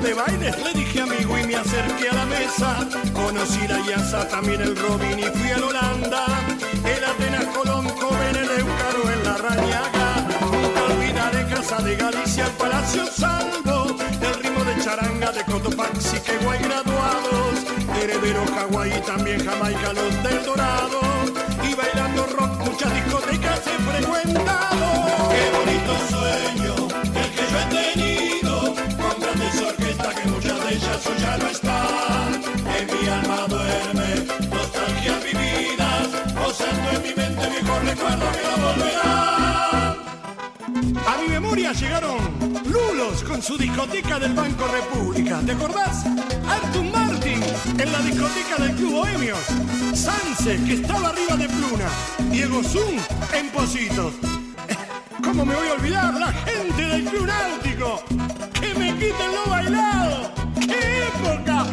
De 0.00 0.14
bailes 0.14 0.54
le 0.62 0.72
dije 0.74 1.00
amigo 1.00 1.38
y 1.38 1.46
me 1.46 1.56
acerqué 1.56 2.08
a 2.10 2.14
la 2.14 2.26
mesa. 2.26 2.86
Conocí 3.12 3.66
la 3.66 3.80
Yasa, 3.86 4.28
también 4.28 4.60
el 4.60 4.76
Robin 4.76 5.18
y 5.18 5.22
fui 5.22 5.50
a 5.50 5.66
Holanda. 5.66 6.24
El 6.84 7.04
Atenas 7.04 7.46
Colón, 7.56 7.88
Coven, 7.90 8.36
el 8.36 8.50
Eucaro 8.60 9.10
en 9.14 9.24
la 9.24 9.36
Rañaga. 9.38 10.08
Nunca 10.40 10.82
olvidaré 10.92 11.46
Casa 11.46 11.82
de 11.82 11.96
Galicia, 11.96 12.46
el 12.46 12.52
Palacio 12.52 13.06
Salvo. 13.06 13.96
El 14.20 14.34
ritmo 14.42 14.64
de 14.64 14.84
charanga 14.84 15.32
de 15.32 15.44
Cotopaxi, 15.44 16.20
que 16.20 16.36
guay 16.44 16.58
graduados. 16.60 17.54
Heredero, 18.00 18.44
Hawái, 18.54 19.02
también 19.06 19.44
Jamaica, 19.44 19.92
los 19.92 20.22
del 20.22 20.44
Dorado. 20.44 21.00
Y 21.68 21.74
bailando 21.74 22.26
rock, 22.38 22.64
muchas 22.66 22.94
discotecas 22.94 23.60
he 23.66 23.82
frecuentado. 23.90 24.75
No. 30.78 32.36
En 32.76 32.86
mi 32.86 33.08
alma 33.08 33.46
en 36.94 37.02
mi 37.02 37.14
mente 37.14 37.48
recuerdos 37.84 38.36
que 38.36 38.42
no 38.42 38.56
volverán. 38.66 39.96
A 41.06 41.18
mi 41.20 41.28
memoria 41.28 41.72
llegaron 41.72 42.18
Lulos 42.64 43.22
con 43.22 43.42
su 43.42 43.56
discoteca 43.56 44.18
del 44.18 44.34
Banco 44.34 44.66
República. 44.66 45.40
¿Te 45.44 45.52
acordás? 45.52 46.04
Artur 46.48 46.84
Martin 46.84 47.42
en 47.78 47.92
la 47.92 48.00
discoteca 48.00 48.62
del 48.62 48.76
Club 48.76 48.92
Bohemios. 48.92 49.38
Sanse, 49.94 50.62
que 50.64 50.74
estaba 50.74 51.08
arriba 51.08 51.36
de 51.36 51.48
Pluna. 51.48 51.88
Diego 52.30 52.62
Zun 52.62 52.96
en 53.32 53.48
Positos. 53.50 54.14
¿Cómo 55.24 55.44
me 55.44 55.54
voy 55.54 55.68
a 55.68 55.72
olvidar? 55.72 56.14
La 56.14 56.32
gente 56.32 56.82
del 56.82 57.04
Club 57.04 57.26
Náutico. 57.26 58.02
Que 58.60 58.74
me 58.74 58.94
quiten 58.94 59.32
lo 59.32 59.50
bailado. 59.50 60.45
¡Qué 61.16 61.22
época! 61.22 61.66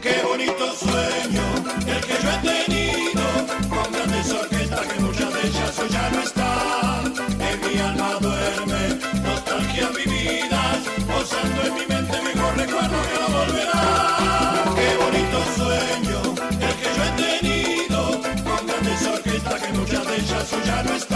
Qué 0.00 0.22
bonito 0.22 0.74
sueño 0.76 1.44
el 1.86 2.00
que 2.06 2.16
yo 2.22 2.30
he 2.30 2.38
tenido 2.38 3.24
con 3.68 3.92
grandes 3.92 4.30
orquestas 4.30 4.86
que 4.86 5.00
muchas 5.00 5.32
de 5.34 5.40
ellas 5.48 5.78
hoy 5.78 5.88
ya 5.88 6.10
no 6.10 6.20
están. 6.20 7.14
En 7.40 7.60
mi 7.60 7.80
alma 7.80 8.18
duerme 8.20 9.00
nostalgia 9.22 9.88
vividas, 9.88 10.78
posando 11.06 11.62
en 11.66 11.74
mi 11.74 11.86
mente 11.86 12.22
mejor 12.22 12.56
recuerdo 12.56 12.96
que 13.08 13.18
no 13.20 13.28
volverá. 13.38 14.64
Qué 14.76 14.96
bonito 15.02 15.38
sueño 15.56 16.20
el 16.60 16.74
que 16.80 16.88
yo 16.96 17.02
he 17.04 17.12
tenido 17.40 18.20
con 18.44 18.66
grandes 18.66 19.06
orquestas 19.06 19.62
que 19.62 19.72
muchas 19.72 20.06
de 20.06 20.16
ellas 20.16 20.52
hoy 20.52 20.62
ya 20.64 20.82
no 20.82 20.94
están. 20.94 21.13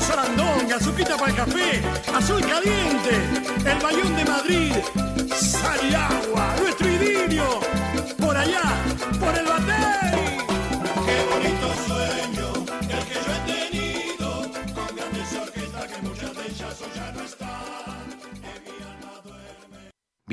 Sarandonga, 0.00 0.76
Azuquita 0.76 1.16
para 1.16 1.30
el 1.30 1.36
café, 1.36 1.82
Azul 2.14 2.40
Caliente, 2.40 3.10
El 3.64 3.82
Bayón 3.82 4.16
de 4.16 4.24
Madrid, 4.24 4.72
Sal 5.34 6.25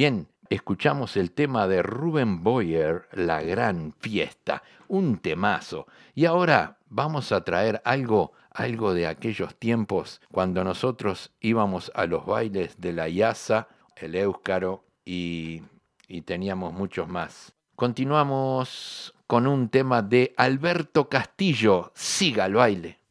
Bien, 0.04 0.28
escuchamos 0.50 1.16
el 1.16 1.32
tema 1.32 1.66
de 1.66 1.82
Rubén 1.82 2.44
Boyer, 2.44 3.08
La 3.13 3.42
Gran 3.42 3.94
Fiesta, 4.02 4.62
un 4.89 5.20
temazo. 5.20 5.88
Y 6.13 6.26
ahora 6.26 6.78
vamos 6.89 7.32
a 7.32 7.46
traer 7.46 7.82
algo 7.86 8.34
algo 8.52 8.94
de 8.94 9.08
aquellos 9.08 9.56
tiempos 9.56 10.20
cuando 10.30 10.66
nosotros 10.66 11.32
íbamos 11.39 11.89
a 11.96 12.06
los 12.06 12.26
bailes 12.26 12.82
de 12.82 12.92
la 12.92 13.08
IASA, 13.08 13.70
el 13.96 14.16
Éuscaro 14.16 14.84
y, 15.06 15.62
y 16.10 16.24
teníamos 16.24 16.74
muchos 16.74 17.08
más. 17.08 17.54
Continuamos 17.78 19.16
con 19.26 19.48
un 19.48 19.70
tema 19.70 20.02
de 20.02 20.34
Alberto 20.36 21.08
Castillo, 21.08 21.94
Siga 21.96 22.48
el 22.48 22.56
baile. 22.56 23.03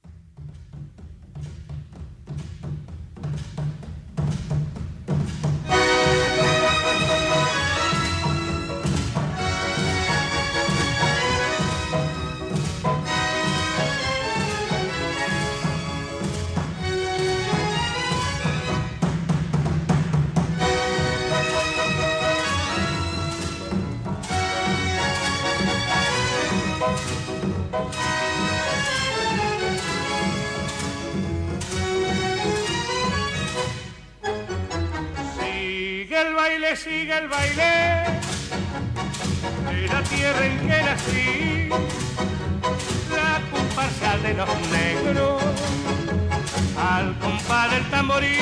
Baile, 36.72 36.76
sigue 36.76 37.18
el 37.18 37.28
baile 37.28 38.04
de 39.70 39.88
la 39.88 40.02
tierra 40.02 40.46
en 40.46 40.58
que 40.58 40.82
nací, 40.82 41.68
la 43.10 43.40
comparsa 43.50 44.16
de 44.18 44.34
los 44.34 44.48
negros 44.70 45.42
al 46.78 47.18
compás 47.18 47.70
del 47.72 47.90
tamborí. 47.90 48.36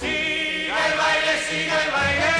Sigue 0.00 0.76
el 0.86 0.94
baile, 1.02 1.32
sigue 1.48 1.76
el 1.84 1.90
baile 1.98 2.34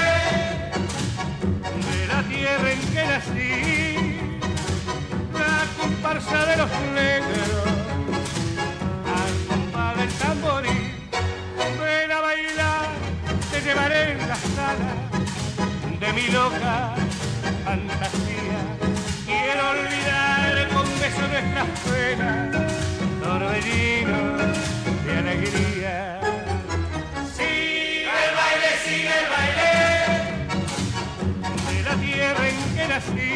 de 1.91 2.07
la 2.07 2.23
tierra 2.23 2.73
en 2.73 2.81
que 2.93 3.05
nací, 3.13 4.19
la 5.33 5.67
comparsa 5.81 6.47
de 6.47 6.57
los 6.57 6.71
negros 6.95 7.74
llevaré 13.65 14.13
en 14.13 14.19
la 14.29 14.37
sala 14.37 14.93
de 15.99 16.13
mi 16.13 16.29
loca 16.29 16.95
fantasía. 17.65 18.61
Quiero 19.25 19.71
olvidar 19.71 20.69
con 20.69 20.87
besos 21.01 21.29
nuestras 21.31 21.69
penas, 21.89 22.51
torbellino 23.23 24.19
de 25.07 25.13
alegría. 25.19 26.21
Sigue 27.37 28.15
el 28.27 28.33
baile, 28.41 28.71
sigue 28.85 29.15
el 29.23 29.29
baile 29.35 29.73
de 31.71 31.79
la 31.89 31.95
tierra 31.97 32.45
en 32.49 32.59
que 32.75 32.85
nací, 32.93 33.33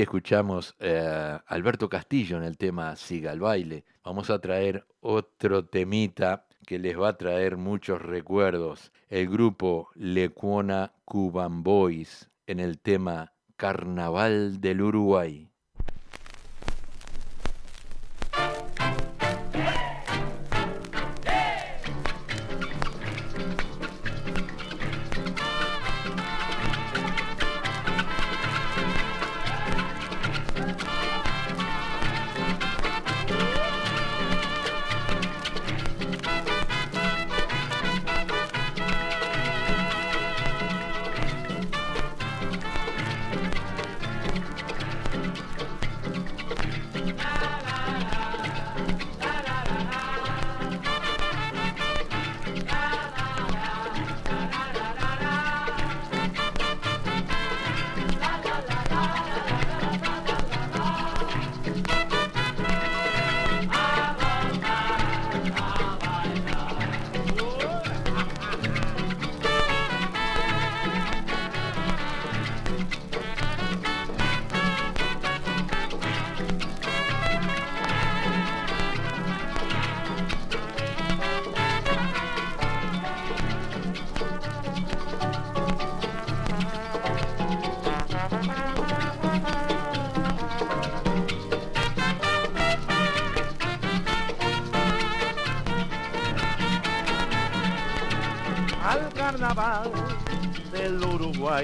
escuchamos 0.00 0.74
eh, 0.78 1.38
Alberto 1.46 1.88
Castillo 1.88 2.36
en 2.36 2.42
el 2.42 2.58
tema 2.58 2.96
Siga 2.96 3.32
el 3.32 3.40
baile. 3.40 3.84
Vamos 4.04 4.30
a 4.30 4.40
traer 4.40 4.86
otro 5.00 5.66
temita 5.66 6.46
que 6.66 6.78
les 6.78 6.98
va 6.98 7.08
a 7.08 7.16
traer 7.16 7.56
muchos 7.56 8.02
recuerdos. 8.02 8.92
El 9.08 9.28
grupo 9.28 9.90
Lecuona 9.94 10.92
Cuban 11.04 11.62
Boys 11.62 12.30
en 12.46 12.60
el 12.60 12.80
tema 12.80 13.32
Carnaval 13.56 14.60
del 14.60 14.82
Uruguay. 14.82 15.48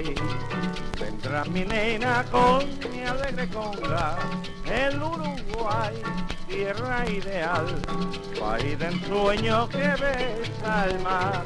Uruguay. 0.01 0.15
Vendrá 0.99 1.43
mi 1.45 1.65
nena 1.65 2.23
con 2.31 2.67
mi 2.91 3.03
alegre 3.03 3.47
conga, 3.49 4.17
el 4.65 5.01
Uruguay 5.01 6.01
tierra 6.47 7.09
ideal, 7.09 7.65
país 8.39 8.77
de 8.77 8.85
ensueño 8.85 9.67
que 9.69 9.77
besa 9.77 10.85
el 10.89 10.99
mar, 11.01 11.43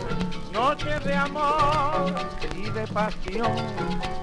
noche 0.51 0.99
de 0.99 1.15
amor 1.15 2.13
y 2.55 2.69
de 2.69 2.85
pasión, 2.87 3.55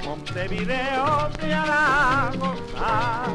Montevideo 0.05 1.31
te 1.41 1.55
hará 1.55 2.31
gozar. 2.39 3.33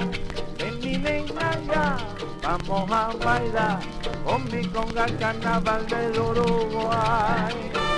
En 0.60 0.80
mi 0.80 0.98
negra 0.98 1.60
ya 1.68 1.98
vamos 2.44 2.92
a 2.92 3.10
bailar 3.26 3.80
con 4.24 4.44
mi 4.52 4.66
conga 4.68 5.06
el 5.06 5.18
carnaval 5.18 5.88
del 5.88 6.20
Uruguay. 6.20 7.89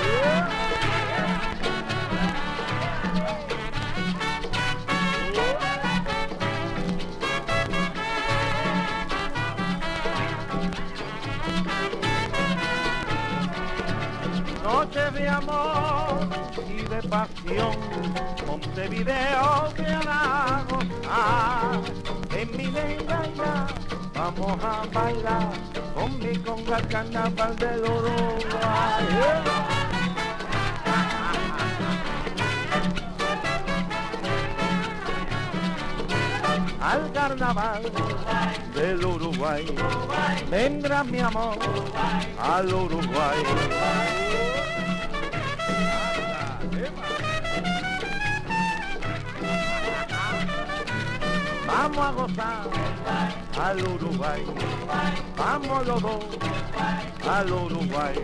De 17.45 18.45
Montevideo 18.45 19.69
te 19.75 19.85
hará 19.85 20.63
gozar. 20.69 21.81
En 22.37 22.57
mi 22.57 22.67
negra 22.67 23.67
vamos 24.13 24.63
a 24.63 24.85
bailar 24.93 25.53
con 25.93 26.19
mi 26.19 26.37
conga 26.37 26.81
carnaval 26.87 27.55
del 27.57 27.81
Uruguay. 27.81 29.51
al 36.81 37.11
carnaval 37.13 37.83
del 38.73 39.05
Uruguay. 39.05 39.65
Vendrá 40.49 41.03
mi 41.03 41.19
amor 41.19 41.57
al 42.39 42.73
Uruguay. 42.73 44.50
Vamos 51.71 51.97
a 51.97 52.11
gozar 52.11 52.69
al 53.57 53.79
Uruguay. 53.87 54.43
Vamos 55.37 55.79
al. 57.23 57.53
Uruguay. 57.53 58.15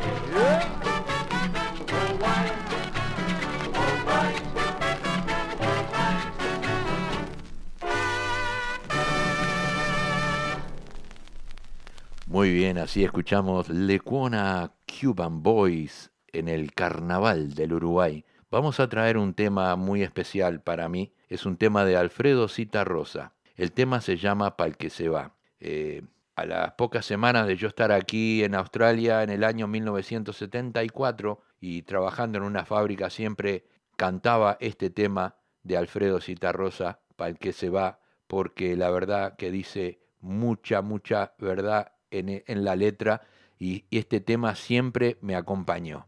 Muy 12.26 12.52
bien, 12.52 12.78
así 12.78 13.06
escuchamos 13.06 13.70
Lecuona 13.70 14.74
Cuban 14.86 15.42
Boys 15.42 16.12
en 16.28 16.50
el 16.50 16.74
Carnaval 16.74 17.54
del 17.54 17.74
Uruguay. 17.74 18.26
Vamos 18.52 18.82
a 18.82 18.90
traer 18.90 19.18
un 19.18 19.34
tema 19.34 19.76
muy 19.78 20.04
especial 20.04 20.62
para 20.62 20.90
mí. 20.90 21.14
Es 21.30 21.46
un 21.46 21.56
tema 21.56 21.86
de 21.86 21.96
Alfredo 21.96 22.50
Cita 22.50 22.84
Rosa. 22.84 23.37
El 23.58 23.72
tema 23.72 24.02
se 24.02 24.18
llama 24.18 24.56
Pal 24.56 24.78
que 24.78 24.92
se 24.92 25.10
va. 25.10 25.36
Eh, 25.60 26.04
a 26.36 26.46
las 26.46 26.74
pocas 26.74 27.04
semanas 27.04 27.48
de 27.48 27.58
yo 27.58 27.68
estar 27.68 27.92
aquí 27.92 28.44
en 28.44 28.54
Australia 28.54 29.24
en 29.24 29.32
el 29.32 29.44
año 29.44 29.68
1974 29.68 31.42
y 31.60 31.82
trabajando 31.82 32.38
en 32.38 32.44
una 32.44 32.64
fábrica 32.64 33.10
siempre 33.10 33.66
cantaba 33.96 34.58
este 34.60 34.92
tema 34.92 35.36
de 35.64 35.78
Alfredo 35.78 36.22
Citarrosa, 36.22 37.00
Pal 37.16 37.40
que 37.40 37.52
se 37.52 37.72
va, 37.72 38.00
porque 38.28 38.76
la 38.76 38.92
verdad 38.92 39.36
que 39.36 39.50
dice 39.50 40.00
mucha, 40.22 40.84
mucha 40.84 41.34
verdad 41.40 41.94
en, 42.12 42.44
en 42.46 42.64
la 42.64 42.76
letra 42.76 43.22
y, 43.58 43.86
y 43.90 43.98
este 43.98 44.20
tema 44.22 44.54
siempre 44.54 45.18
me 45.22 45.36
acompañó. 45.36 46.06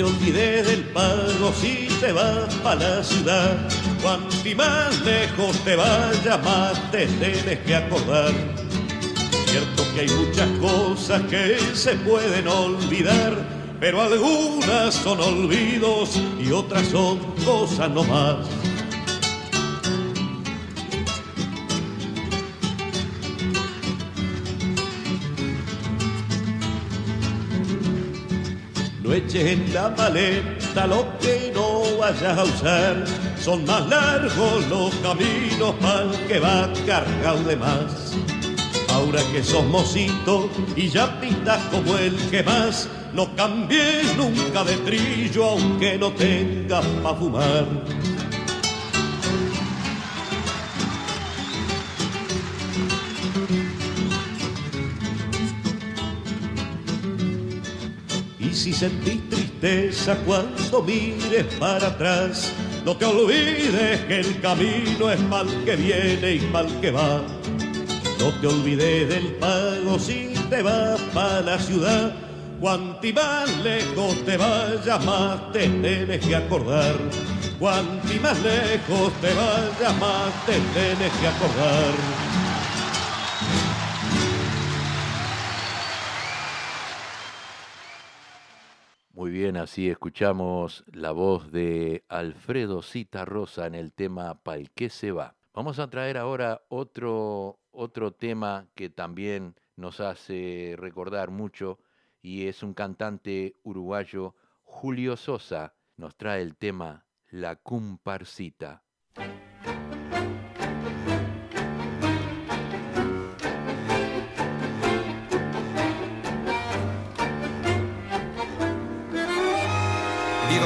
Te 0.00 0.04
olvides 0.04 0.66
del 0.66 0.84
pago 0.94 1.52
si 1.60 1.86
te 2.00 2.10
vas 2.10 2.54
para 2.62 2.96
la 2.96 3.04
ciudad. 3.04 3.54
Cuanto 4.00 4.34
más 4.56 4.98
lejos 5.04 5.58
te 5.62 5.76
vayas, 5.76 6.42
más 6.42 6.90
te 6.90 7.06
tienes 7.06 7.58
que 7.58 7.76
acordar. 7.76 8.32
Cierto 9.44 9.84
que 9.92 10.00
hay 10.00 10.08
muchas 10.08 10.48
cosas 10.58 11.20
que 11.28 11.58
se 11.74 11.96
pueden 11.96 12.48
olvidar, 12.48 13.46
pero 13.78 14.00
algunas 14.00 14.94
son 14.94 15.20
olvidos 15.20 16.18
y 16.42 16.50
otras 16.50 16.86
son 16.88 17.18
cosas 17.44 17.90
no 17.90 18.02
más. 18.04 18.38
No 29.10 29.16
eches 29.16 29.44
en 29.44 29.74
la 29.74 29.88
maleta 29.88 30.86
lo 30.86 31.18
que 31.18 31.50
no 31.52 31.82
vayas 31.98 32.38
a 32.38 32.44
usar. 32.44 33.04
Son 33.40 33.64
más 33.64 33.84
largos 33.88 34.64
los 34.68 34.94
caminos 35.02 35.74
para 35.80 36.12
que 36.28 36.38
va 36.38 36.72
cargado 36.86 37.42
de 37.42 37.56
más. 37.56 38.14
Ahora 38.88 39.20
que 39.32 39.42
sos 39.42 39.66
mocito 39.66 40.48
y 40.76 40.88
ya 40.88 41.20
pintas 41.20 41.58
como 41.72 41.98
el 41.98 42.14
que 42.30 42.44
más, 42.44 42.88
no 43.12 43.34
cambies 43.34 44.16
nunca 44.16 44.62
de 44.62 44.76
trillo 44.76 45.44
aunque 45.44 45.98
no 45.98 46.12
tengas 46.12 46.86
pa' 47.02 47.16
fumar. 47.16 47.66
Si 58.60 58.74
sentís 58.74 59.26
tristeza 59.30 60.16
cuando 60.26 60.82
mires 60.82 61.46
para 61.58 61.86
atrás, 61.86 62.52
no 62.84 62.94
te 62.94 63.06
olvides 63.06 64.00
que 64.00 64.20
el 64.20 64.38
camino 64.42 65.10
es 65.10 65.18
mal 65.22 65.46
que 65.64 65.76
viene 65.76 66.34
y 66.34 66.40
mal 66.40 66.66
que 66.82 66.90
va. 66.90 67.22
No 68.18 68.28
te 68.38 68.46
olvides 68.46 69.08
del 69.08 69.28
pago 69.36 69.98
si 69.98 70.34
te 70.50 70.60
vas 70.62 71.00
para 71.14 71.40
la 71.40 71.58
ciudad. 71.58 72.14
Cuanti 72.60 73.14
más 73.14 73.48
lejos 73.64 74.22
te 74.26 74.36
vayas, 74.36 75.04
más 75.06 75.52
te 75.52 75.66
tienes 75.66 76.26
que 76.26 76.36
acordar. 76.36 76.96
Cuanti 77.58 78.18
más 78.20 78.38
lejos 78.42 79.10
te 79.22 79.32
vayas, 79.32 79.98
más 79.98 80.44
te 80.44 80.52
tienes 80.52 81.12
que 81.18 81.26
acordar. 81.26 82.29
Bien, 89.40 89.56
así 89.56 89.88
escuchamos 89.88 90.84
la 90.92 91.12
voz 91.12 91.50
de 91.50 92.04
Alfredo 92.10 92.82
Cita 92.82 93.24
Rosa 93.24 93.66
en 93.66 93.74
el 93.74 93.90
tema 93.90 94.42
Pal 94.42 94.70
que 94.72 94.90
se 94.90 95.12
va. 95.12 95.34
Vamos 95.54 95.78
a 95.78 95.88
traer 95.88 96.18
ahora 96.18 96.60
otro, 96.68 97.58
otro 97.70 98.12
tema 98.12 98.66
que 98.74 98.90
también 98.90 99.54
nos 99.76 100.00
hace 100.00 100.74
recordar 100.76 101.30
mucho 101.30 101.78
y 102.20 102.48
es 102.48 102.62
un 102.62 102.74
cantante 102.74 103.54
uruguayo, 103.62 104.34
Julio 104.62 105.16
Sosa, 105.16 105.74
nos 105.96 106.16
trae 106.18 106.42
el 106.42 106.54
tema 106.54 107.06
La 107.30 107.56
Comparsita. 107.56 108.84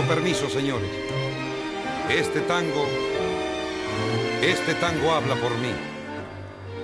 Permiso, 0.04 0.48
señores. 0.48 0.88
Este 2.08 2.40
tango, 2.42 2.86
este 4.42 4.74
tango 4.74 5.12
habla 5.12 5.34
por 5.36 5.52
mí. 5.58 5.72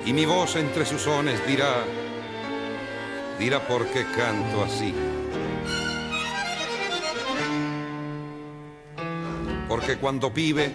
Y 0.06 0.12
mi 0.12 0.24
voz 0.24 0.56
entre 0.56 0.86
sus 0.86 1.02
sones 1.02 1.46
dirá, 1.46 1.84
dirá 3.38 3.66
por 3.66 3.86
qué 3.86 4.06
canto 4.16 4.64
así. 4.64 4.94
Porque 9.68 9.98
cuando 9.98 10.32
pibe, 10.32 10.72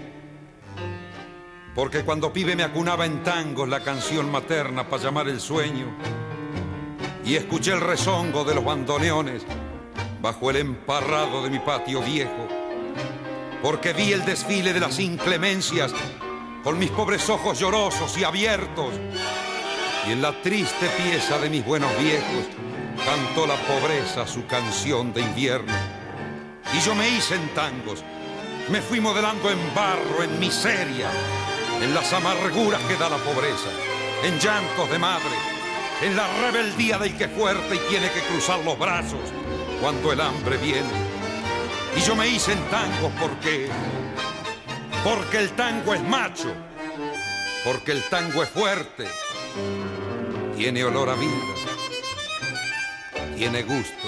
porque 1.73 2.03
cuando 2.03 2.31
pibe 2.31 2.55
me 2.55 2.63
acunaba 2.63 3.05
en 3.05 3.23
tangos 3.23 3.67
la 3.67 3.81
canción 3.81 4.31
materna 4.31 4.87
para 4.87 5.03
llamar 5.03 5.27
el 5.27 5.39
sueño. 5.39 5.87
Y 7.25 7.35
escuché 7.35 7.73
el 7.73 7.81
rezongo 7.81 8.43
de 8.43 8.53
los 8.55 8.63
bandoneones 8.63 9.45
bajo 10.22 10.49
el 10.49 10.57
emparrado 10.57 11.43
de 11.43 11.49
mi 11.49 11.59
patio 11.59 12.01
viejo. 12.01 12.47
porque 13.61 13.93
vi 13.93 14.13
el 14.13 14.24
desfile 14.26 14.74
de 14.74 14.80
las 14.80 14.99
inclemencias 14.99 15.91
con 16.63 16.78
mis 16.78 16.91
pobres 16.91 17.28
ojos 17.30 17.57
llorosos 17.57 18.16
y 18.16 18.24
abiertos. 18.24 18.93
Y 20.07 20.11
en 20.11 20.22
la 20.22 20.39
triste 20.43 20.88
pieza 20.89 21.39
de 21.39 21.49
mis 21.49 21.66
buenos 21.66 21.89
viejos 21.97 22.45
cantó 23.03 23.47
la 23.47 23.55
pobreza 23.55 24.28
su 24.28 24.45
canción 24.45 25.13
de 25.13 25.22
invierno. 25.22 25.74
Y 26.76 26.80
yo 26.82 26.93
me 26.93 27.09
hice 27.09 27.36
en 27.36 27.47
tangos, 27.55 28.03
me 28.70 28.82
fui 28.82 28.99
modelando 28.99 29.49
en 29.49 29.57
barro, 29.74 30.22
en 30.24 30.39
miseria, 30.39 31.09
en 31.82 31.93
las 31.95 32.13
amarguras 32.13 32.82
que 32.82 32.97
da 32.97 33.09
la 33.09 33.18
pobreza, 33.18 33.70
en 34.24 34.38
llantos 34.39 34.91
de 34.91 34.99
madre, 34.99 35.36
en 36.03 36.16
la 36.16 36.28
rebeldía 36.41 36.99
del 36.99 37.18
que 37.18 37.30
fuerte 37.30 37.76
y 37.76 37.89
tiene 37.89 38.11
que 38.11 38.22
cruzar 38.22 38.59
los 38.63 38.78
brazos 38.78 39.22
cuando 39.86 40.11
el 40.11 40.19
hambre 40.19 40.57
viene. 40.57 40.89
Y 41.95 41.99
yo 42.01 42.15
me 42.15 42.27
hice 42.27 42.53
en 42.53 42.69
tangos 42.71 43.11
porque, 43.21 43.69
porque 45.03 45.38
el 45.38 45.51
tango 45.51 45.93
es 45.93 46.01
macho, 46.01 46.51
porque 47.63 47.91
el 47.91 48.01
tango 48.09 48.41
es 48.41 48.49
fuerte, 48.49 49.05
tiene 50.57 50.83
olor 50.83 51.09
a 51.09 51.13
vida, 51.13 51.29
tiene 53.38 53.61
gusto 53.61 54.07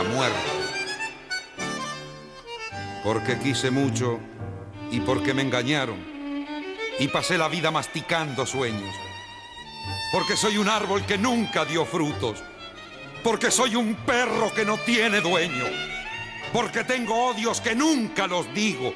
a 0.00 0.02
muerte. 0.12 0.50
Porque 3.04 3.38
quise 3.38 3.70
mucho 3.70 4.18
y 4.90 4.98
porque 4.98 5.32
me 5.32 5.42
engañaron 5.42 5.96
y 6.98 7.06
pasé 7.06 7.38
la 7.38 7.46
vida 7.46 7.70
masticando 7.70 8.44
sueños. 8.46 8.96
Porque 10.12 10.36
soy 10.36 10.58
un 10.58 10.68
árbol 10.68 11.06
que 11.06 11.18
nunca 11.18 11.64
dio 11.64 11.84
frutos. 11.84 12.42
Porque 13.22 13.50
soy 13.50 13.76
un 13.76 13.94
perro 13.94 14.52
que 14.52 14.64
no 14.64 14.78
tiene 14.78 15.20
dueño. 15.20 15.64
Porque 16.52 16.84
tengo 16.84 17.30
odios 17.30 17.60
que 17.60 17.74
nunca 17.74 18.26
los 18.26 18.52
digo. 18.52 18.92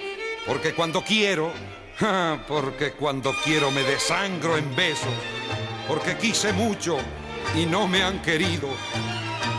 Porque 0.47 0.75
cuando 0.75 1.03
quiero, 1.03 1.53
porque 2.49 2.93
cuando 2.93 3.35
quiero 3.45 3.71
me 3.71 3.83
desangro 3.83 4.57
en 4.57 4.75
besos. 4.75 5.15
Porque 5.89 6.17
quise 6.17 6.53
mucho 6.53 6.99
y 7.55 7.67
no 7.67 7.87
me 7.87 8.03
han 8.03 8.21
querido. 8.21 8.69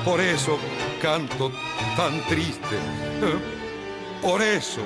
Por 0.03 0.19
eso 0.19 0.57
canto 1.01 1.51
tan 1.95 2.25
triste. 2.27 2.77
Por 4.21 4.41
eso. 4.41 4.81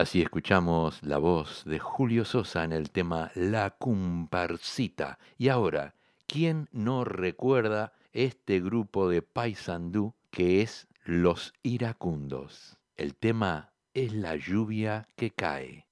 Así 0.00 0.22
escuchamos 0.22 1.02
la 1.02 1.18
voz 1.18 1.62
de 1.66 1.78
Julio 1.78 2.24
Sosa 2.24 2.64
en 2.64 2.72
el 2.72 2.90
tema 2.90 3.30
La 3.34 3.68
Comparsita. 3.68 5.18
Y 5.36 5.50
ahora, 5.50 5.94
¿quién 6.26 6.70
no 6.72 7.04
recuerda 7.04 7.92
este 8.14 8.60
grupo 8.60 9.10
de 9.10 9.20
Paisandú 9.20 10.14
que 10.30 10.62
es 10.62 10.88
Los 11.04 11.52
Iracundos? 11.62 12.78
El 12.96 13.14
tema 13.14 13.74
es 13.92 14.14
la 14.14 14.36
lluvia 14.36 15.06
que 15.16 15.32
cae. 15.32 15.84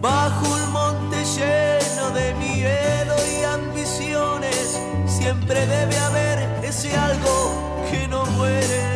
Bajo 0.00 0.54
un 0.54 0.72
monte 0.72 1.22
lleno 1.22 2.12
de 2.12 2.32
miedo 2.36 3.14
y 3.30 3.44
ambiciones, 3.44 4.80
siempre 5.04 5.66
debe 5.66 5.98
haber 5.98 6.64
ese 6.64 6.96
algo 6.96 7.84
que 7.90 8.08
no 8.08 8.24
muere. 8.24 8.95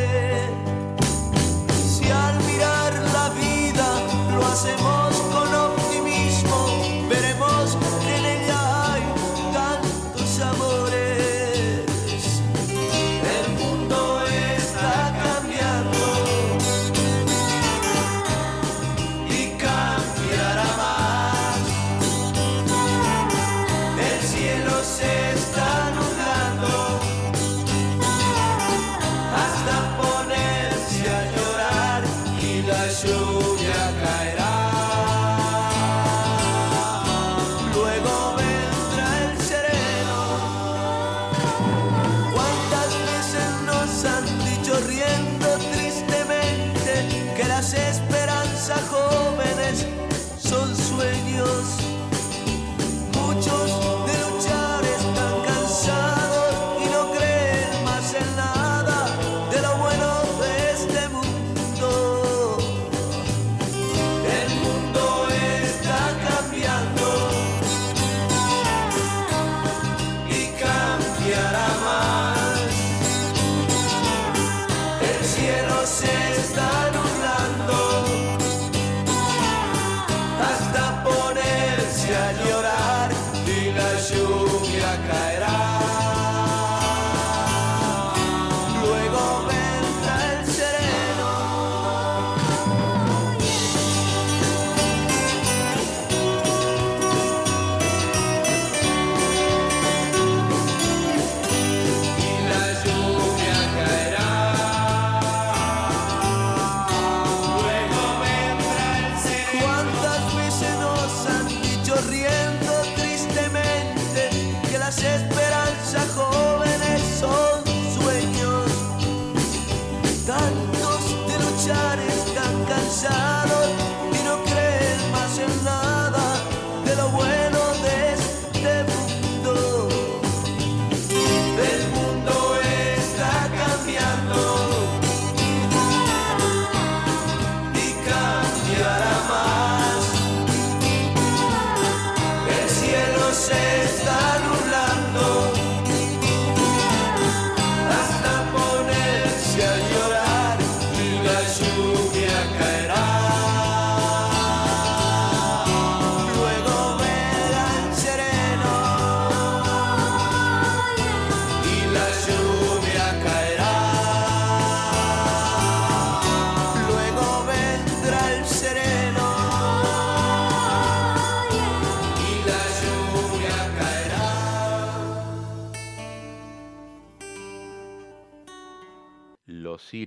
El 75.30 75.36
cielo 75.36 75.86
se 75.86 76.40
está 76.40 76.99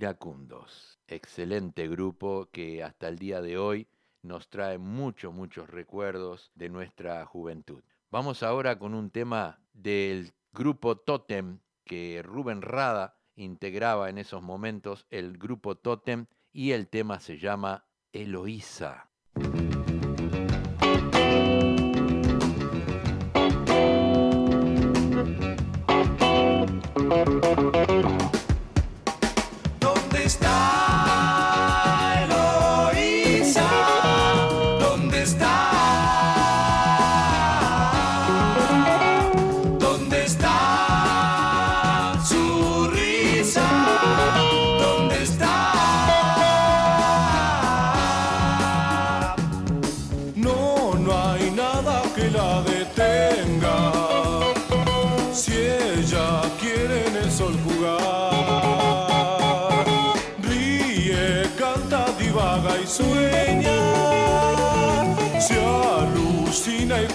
Iracundos. 0.04 1.00
Excelente 1.08 1.88
grupo 1.88 2.50
que 2.52 2.84
hasta 2.84 3.08
el 3.08 3.18
día 3.18 3.42
de 3.42 3.58
hoy 3.58 3.88
nos 4.22 4.50
trae 4.50 4.78
muchos, 4.78 5.34
muchos 5.34 5.70
recuerdos 5.70 6.52
de 6.56 6.68
nuestra 6.68 7.26
juventud. 7.26 7.82
Vamos 8.12 8.44
ahora 8.44 8.78
con 8.78 8.96
un 8.96 9.12
tema 9.12 9.62
del 9.72 10.34
grupo 10.52 10.98
Totem 10.98 11.60
que 11.86 12.22
Rubén 12.22 12.62
Rada 12.62 13.16
integraba 13.38 14.10
en 14.10 14.18
esos 14.18 14.42
momentos, 14.42 15.08
el 15.10 15.38
grupo 15.38 15.76
Totem, 15.76 16.26
y 16.52 16.72
el 16.72 16.90
tema 16.90 17.22
se 17.22 17.38
llama 17.38 17.86
Eloísa. 18.12 19.10
¿Dónde 30.24 30.36
está 30.36 30.73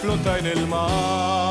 flota 0.09 0.39
en 0.39 0.47
el 0.47 0.67
mar. 0.67 1.48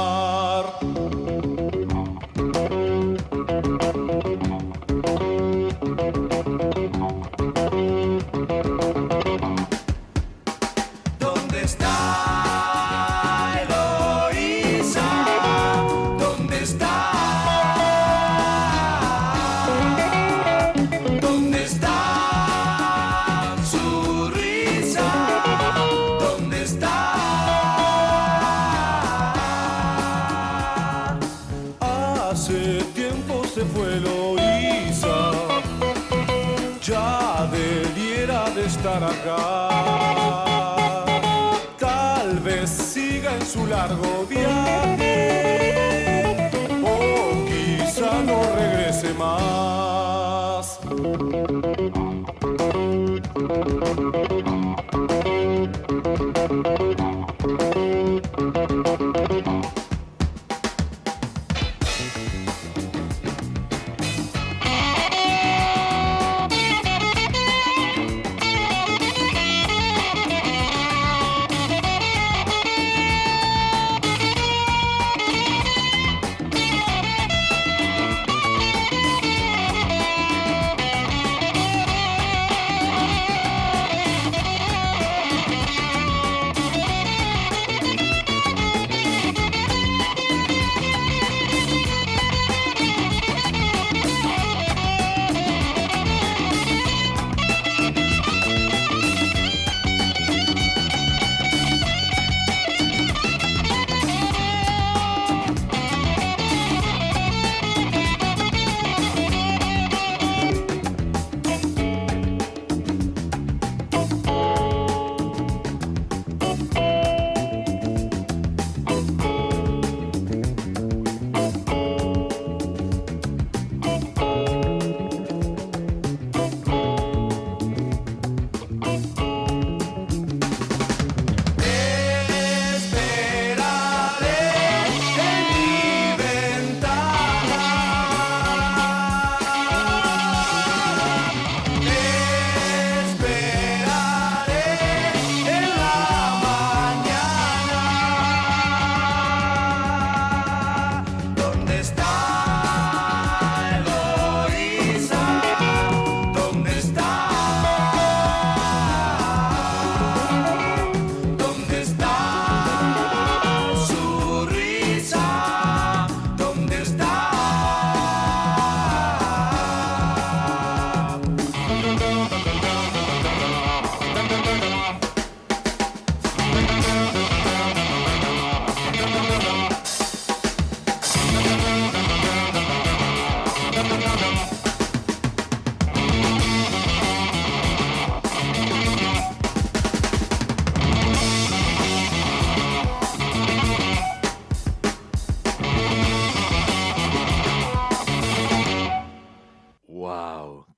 En 43.89 44.16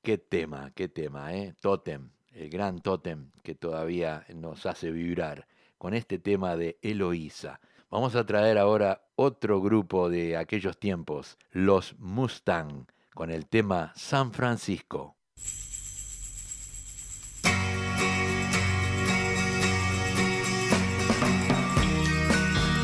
¡Qué 0.01 0.17
tema, 0.17 0.71
qué 0.75 0.87
tema, 0.87 1.35
eh! 1.35 1.53
Totem, 1.59 2.09
el 2.31 2.49
gran 2.49 2.79
Totem 2.79 3.31
que 3.43 3.53
todavía 3.53 4.25
nos 4.33 4.65
hace 4.65 4.91
vibrar 4.91 5.45
con 5.77 5.93
este 5.93 6.19
tema 6.19 6.55
de 6.55 6.77
Eloísa. 6.81 7.59
Vamos 7.91 8.15
a 8.15 8.25
traer 8.25 8.57
ahora 8.57 9.01
otro 9.15 9.61
grupo 9.61 10.09
de 10.09 10.37
aquellos 10.37 10.79
tiempos, 10.79 11.37
los 11.51 11.99
Mustang, 11.99 12.85
con 13.13 13.29
el 13.29 13.45
tema 13.47 13.91
San 13.95 14.31
Francisco. 14.31 15.17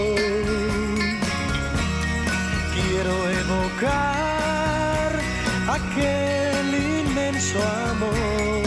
aquel 5.67 6.75
inmenso 6.75 7.59
amor. 7.89 8.63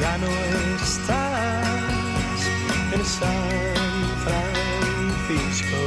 Ya 0.00 0.18
no 0.18 0.28
estás 0.76 2.40
en 2.92 3.04
San 3.04 3.50
Francisco 4.24 5.80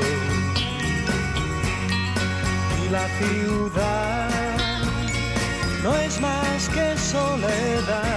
y 2.83 2.89
la 2.89 3.07
ciudad 3.19 4.57
no 5.83 5.95
es 5.97 6.19
más 6.19 6.69
que 6.69 6.97
soledad. 6.97 8.14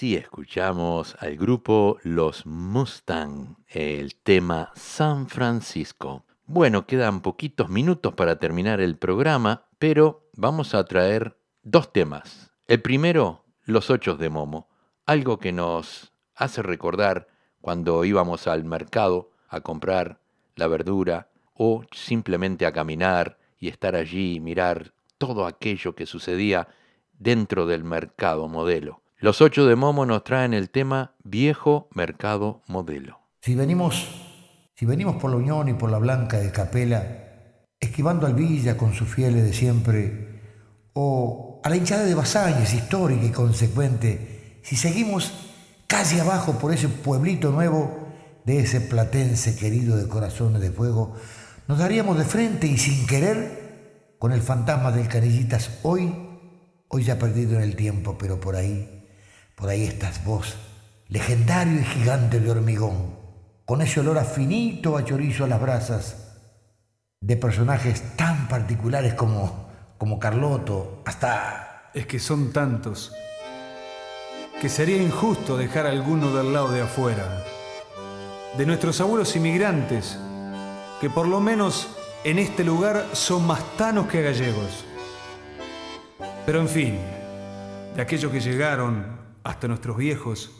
Así 0.00 0.16
escuchamos 0.16 1.14
al 1.20 1.36
grupo 1.36 1.98
Los 2.04 2.46
Mustang, 2.46 3.58
el 3.68 4.14
tema 4.14 4.72
San 4.74 5.28
Francisco. 5.28 6.24
Bueno, 6.46 6.86
quedan 6.86 7.20
poquitos 7.20 7.68
minutos 7.68 8.14
para 8.14 8.38
terminar 8.38 8.80
el 8.80 8.96
programa, 8.96 9.66
pero 9.78 10.30
vamos 10.32 10.74
a 10.74 10.86
traer 10.86 11.36
dos 11.62 11.92
temas. 11.92 12.50
El 12.66 12.80
primero, 12.80 13.44
Los 13.66 13.90
Ochos 13.90 14.18
de 14.18 14.30
Momo, 14.30 14.70
algo 15.04 15.38
que 15.38 15.52
nos 15.52 16.14
hace 16.34 16.62
recordar 16.62 17.28
cuando 17.60 18.02
íbamos 18.06 18.46
al 18.46 18.64
mercado 18.64 19.32
a 19.48 19.60
comprar 19.60 20.22
la 20.56 20.66
verdura 20.66 21.28
o 21.52 21.84
simplemente 21.92 22.64
a 22.64 22.72
caminar 22.72 23.38
y 23.58 23.68
estar 23.68 23.94
allí 23.96 24.36
y 24.36 24.40
mirar 24.40 24.94
todo 25.18 25.44
aquello 25.44 25.94
que 25.94 26.06
sucedía 26.06 26.68
dentro 27.18 27.66
del 27.66 27.84
mercado 27.84 28.48
modelo. 28.48 28.99
Los 29.22 29.42
ocho 29.42 29.66
de 29.66 29.76
Momo 29.76 30.06
nos 30.06 30.24
traen 30.24 30.54
el 30.54 30.70
tema 30.70 31.14
Viejo 31.24 31.90
Mercado 31.92 32.62
Modelo. 32.66 33.20
Si 33.42 33.54
venimos, 33.54 34.08
si 34.74 34.86
venimos 34.86 35.16
por 35.16 35.30
la 35.30 35.36
Unión 35.36 35.68
y 35.68 35.74
por 35.74 35.90
la 35.90 35.98
Blanca 35.98 36.38
de 36.38 36.50
Capela, 36.50 37.66
esquivando 37.78 38.26
al 38.26 38.32
Villa 38.32 38.78
con 38.78 38.94
sus 38.94 39.10
fieles 39.10 39.44
de 39.44 39.52
siempre, 39.52 40.40
o 40.94 41.60
a 41.62 41.68
la 41.68 41.76
hinchada 41.76 42.04
de 42.04 42.14
Basáñez, 42.14 42.72
histórica 42.72 43.26
y 43.26 43.30
consecuente, 43.30 44.58
si 44.62 44.76
seguimos 44.76 45.34
casi 45.86 46.18
abajo 46.18 46.58
por 46.58 46.72
ese 46.72 46.88
pueblito 46.88 47.50
nuevo 47.50 48.08
de 48.46 48.60
ese 48.60 48.80
platense 48.80 49.54
querido 49.54 49.98
de 49.98 50.08
corazones 50.08 50.62
de 50.62 50.70
fuego, 50.70 51.14
nos 51.68 51.76
daríamos 51.76 52.16
de 52.16 52.24
frente 52.24 52.66
y 52.66 52.78
sin 52.78 53.06
querer 53.06 54.14
con 54.18 54.32
el 54.32 54.40
fantasma 54.40 54.92
del 54.92 55.08
Canillitas 55.08 55.78
hoy, 55.82 56.10
hoy 56.88 57.04
ya 57.04 57.18
perdido 57.18 57.56
en 57.56 57.64
el 57.64 57.76
tiempo, 57.76 58.16
pero 58.16 58.40
por 58.40 58.56
ahí, 58.56 58.96
por 59.60 59.68
ahí 59.68 59.84
estás 59.84 60.24
vos, 60.24 60.56
legendario 61.08 61.80
y 61.80 61.84
gigante 61.84 62.40
de 62.40 62.50
hormigón, 62.50 63.14
con 63.66 63.82
ese 63.82 64.00
olor 64.00 64.16
a 64.16 64.24
finito 64.24 64.96
a 64.96 65.04
chorizo 65.04 65.44
a 65.44 65.48
las 65.48 65.60
brasas, 65.60 66.16
de 67.20 67.36
personajes 67.36 68.16
tan 68.16 68.48
particulares 68.48 69.12
como, 69.14 69.68
como 69.98 70.18
Carloto, 70.18 71.02
hasta... 71.04 71.90
Es 71.92 72.06
que 72.06 72.20
son 72.20 72.52
tantos 72.52 73.12
que 74.60 74.68
sería 74.68 75.02
injusto 75.02 75.56
dejar 75.56 75.86
alguno 75.86 76.30
del 76.30 76.52
lado 76.52 76.70
de 76.70 76.82
afuera. 76.82 77.44
De 78.56 78.64
nuestros 78.64 79.00
abuelos 79.00 79.34
inmigrantes, 79.34 80.18
que 81.00 81.10
por 81.10 81.26
lo 81.26 81.40
menos 81.40 81.88
en 82.24 82.38
este 82.38 82.62
lugar 82.62 83.06
son 83.12 83.46
más 83.46 83.60
tanos 83.76 84.06
que 84.06 84.22
gallegos. 84.22 84.84
Pero 86.46 86.60
en 86.60 86.68
fin, 86.68 86.98
de 87.96 88.02
aquellos 88.02 88.30
que 88.30 88.40
llegaron 88.40 89.19
hasta 89.42 89.68
nuestros 89.68 89.96
viejos, 89.96 90.50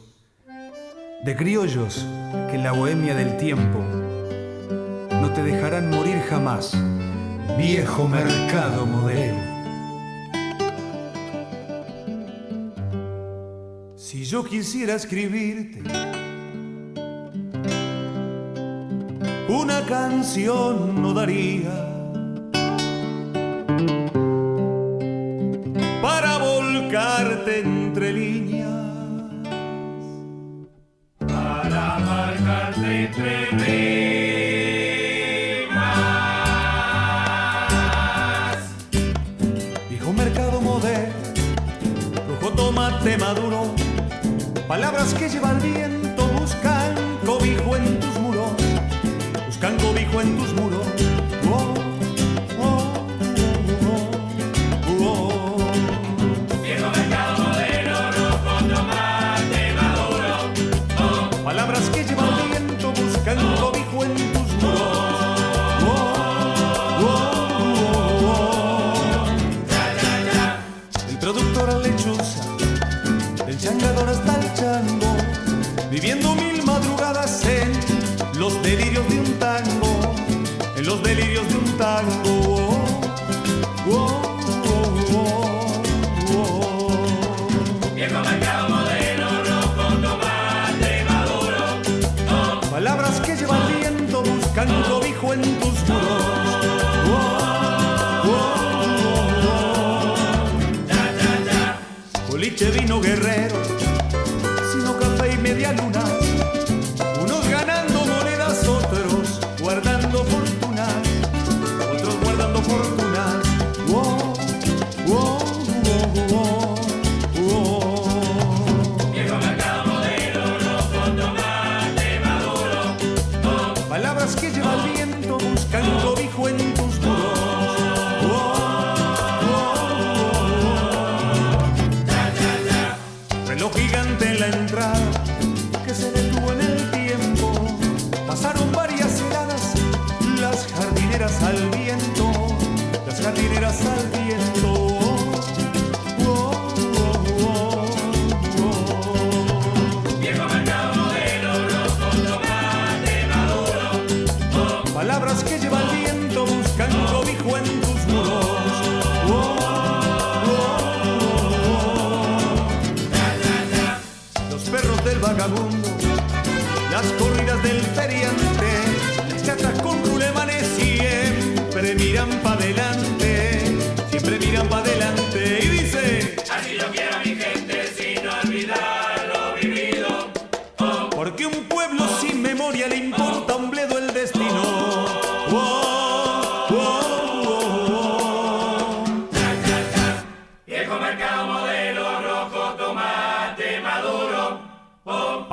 de 1.25 1.37
criollos 1.37 2.07
que 2.49 2.57
en 2.57 2.63
la 2.63 2.73
bohemia 2.73 3.15
del 3.15 3.37
tiempo 3.37 3.79
no 5.21 5.31
te 5.33 5.43
dejarán 5.43 5.91
morir 5.91 6.21
jamás. 6.29 6.73
Viejo 7.59 8.09
mercado 8.09 8.87
modelo. 8.87 9.39
Si 13.97 14.25
yo 14.25 14.45
quisiera 14.45 14.95
escribirte 14.95 15.83
una 19.49 19.85
canción 19.85 21.03
no 21.03 21.13
daría 21.13 21.90
entre 33.11 33.47
rimas. 33.47 34.95
Viejo 39.89 40.13
mercado 40.13 40.61
moderno, 40.61 41.15
rojo 42.29 42.53
tomate 42.55 43.19
maduro, 43.19 43.75
palabras 44.69 45.15
que 45.15 45.29
lleva 45.29 45.51
el 45.53 45.59
viento 45.59 46.00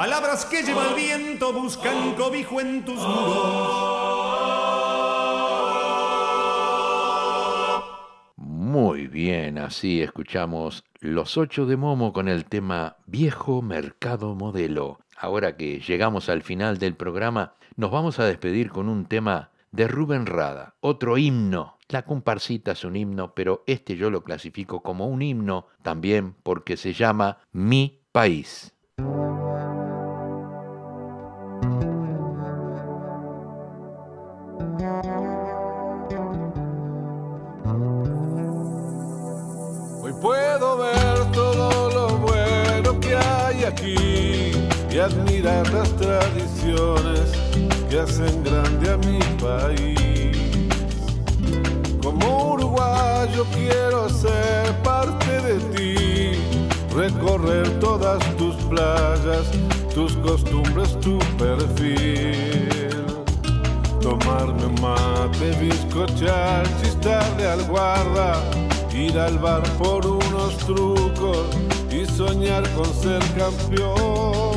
Palabras 0.08 0.46
que 0.46 0.64
lleva 0.64 0.88
el 0.88 0.96
viento 0.96 1.52
buscan 1.52 2.16
cobijo 2.16 2.62
en 2.62 2.86
tus 2.86 2.96
muros. 2.96 3.90
Muy 8.38 9.08
bien, 9.08 9.58
así 9.58 10.02
escuchamos 10.02 10.86
Los 11.02 11.38
Ocho 11.38 11.66
de 11.66 11.76
Momo 11.76 12.14
con 12.14 12.30
el 12.30 12.46
tema 12.46 12.96
Viejo 13.06 13.62
Mercado 13.62 14.34
Modelo. 14.34 15.02
Ahora 15.18 15.58
que 15.58 15.82
llegamos 15.82 16.30
al 16.30 16.42
final 16.42 16.78
del 16.78 16.96
programa, 16.96 17.56
nos 17.76 17.92
vamos 17.92 18.18
a 18.20 18.26
despedir 18.26 18.70
con 18.70 18.88
un 18.88 19.08
tema 19.08 19.52
de 19.74 19.90
Rubén 19.90 20.26
Rada, 20.26 20.76
otro 20.80 21.18
himno. 21.18 21.80
La 21.90 22.04
comparsita 22.04 22.72
es 22.72 22.86
un 22.86 22.96
himno, 22.96 23.34
pero 23.34 23.66
este 23.68 23.98
yo 23.98 24.10
lo 24.10 24.24
clasifico 24.24 24.82
como 24.82 25.08
un 25.08 25.22
himno 25.22 25.68
también 25.82 26.34
porque 26.44 26.78
se 26.78 26.94
llama 26.94 27.40
Mi 27.52 28.00
País. 28.14 28.74
admirar 45.08 45.66
las 45.74 45.90
tradiciones 45.96 47.32
que 47.90 48.00
hacen 48.00 48.44
grande 48.44 48.92
a 48.92 48.98
mi 48.98 49.20
país. 49.42 50.38
Como 52.04 52.54
uruguayo 52.54 53.46
quiero 53.54 54.10
ser 54.10 54.74
parte 54.84 55.42
de 55.48 55.56
ti, 55.74 56.40
recorrer 56.94 57.68
todas 57.80 58.20
tus 58.36 58.56
playas, 58.70 59.46
tus 59.94 60.14
costumbres, 60.18 61.00
tu 61.00 61.18
perfil. 61.38 62.98
Tomarme 64.02 64.66
un 64.66 64.82
mate, 64.82 65.52
bizcochar, 65.62 66.64
chistarle 66.82 67.48
al 67.48 67.64
guarda, 67.66 68.42
ir 68.94 69.18
al 69.18 69.38
bar 69.40 69.64
por 69.78 70.06
unos 70.06 70.58
trucos 70.58 71.46
y 71.92 72.06
soñar 72.06 72.64
con 72.74 72.86
ser 72.94 73.22
campeón 73.38 74.57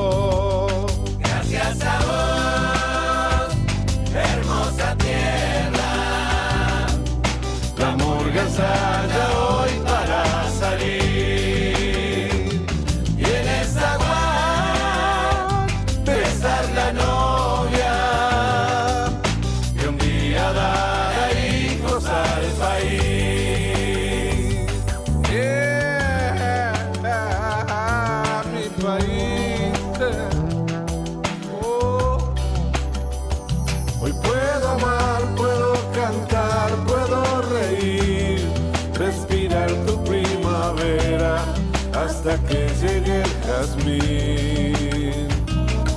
inside 8.61 9.40
que 42.51 42.67
llegue 42.81 43.21
el 43.21 43.33
jazmín. 43.47 45.27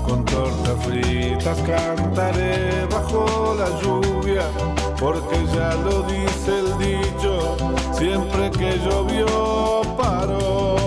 Con 0.07 0.25
tortas 0.25 0.85
fritas 0.85 1.59
cantaré 1.67 2.87
bajo 2.91 3.57
la 3.59 3.69
lluvia, 3.81 4.45
porque 4.99 5.37
ya 5.55 5.75
lo 5.75 6.03
dice 6.03 6.53
el 6.63 6.79
dicho, 6.79 7.57
siempre 7.93 8.51
que 8.53 8.79
llovió 8.79 9.83
paró. 9.97 10.84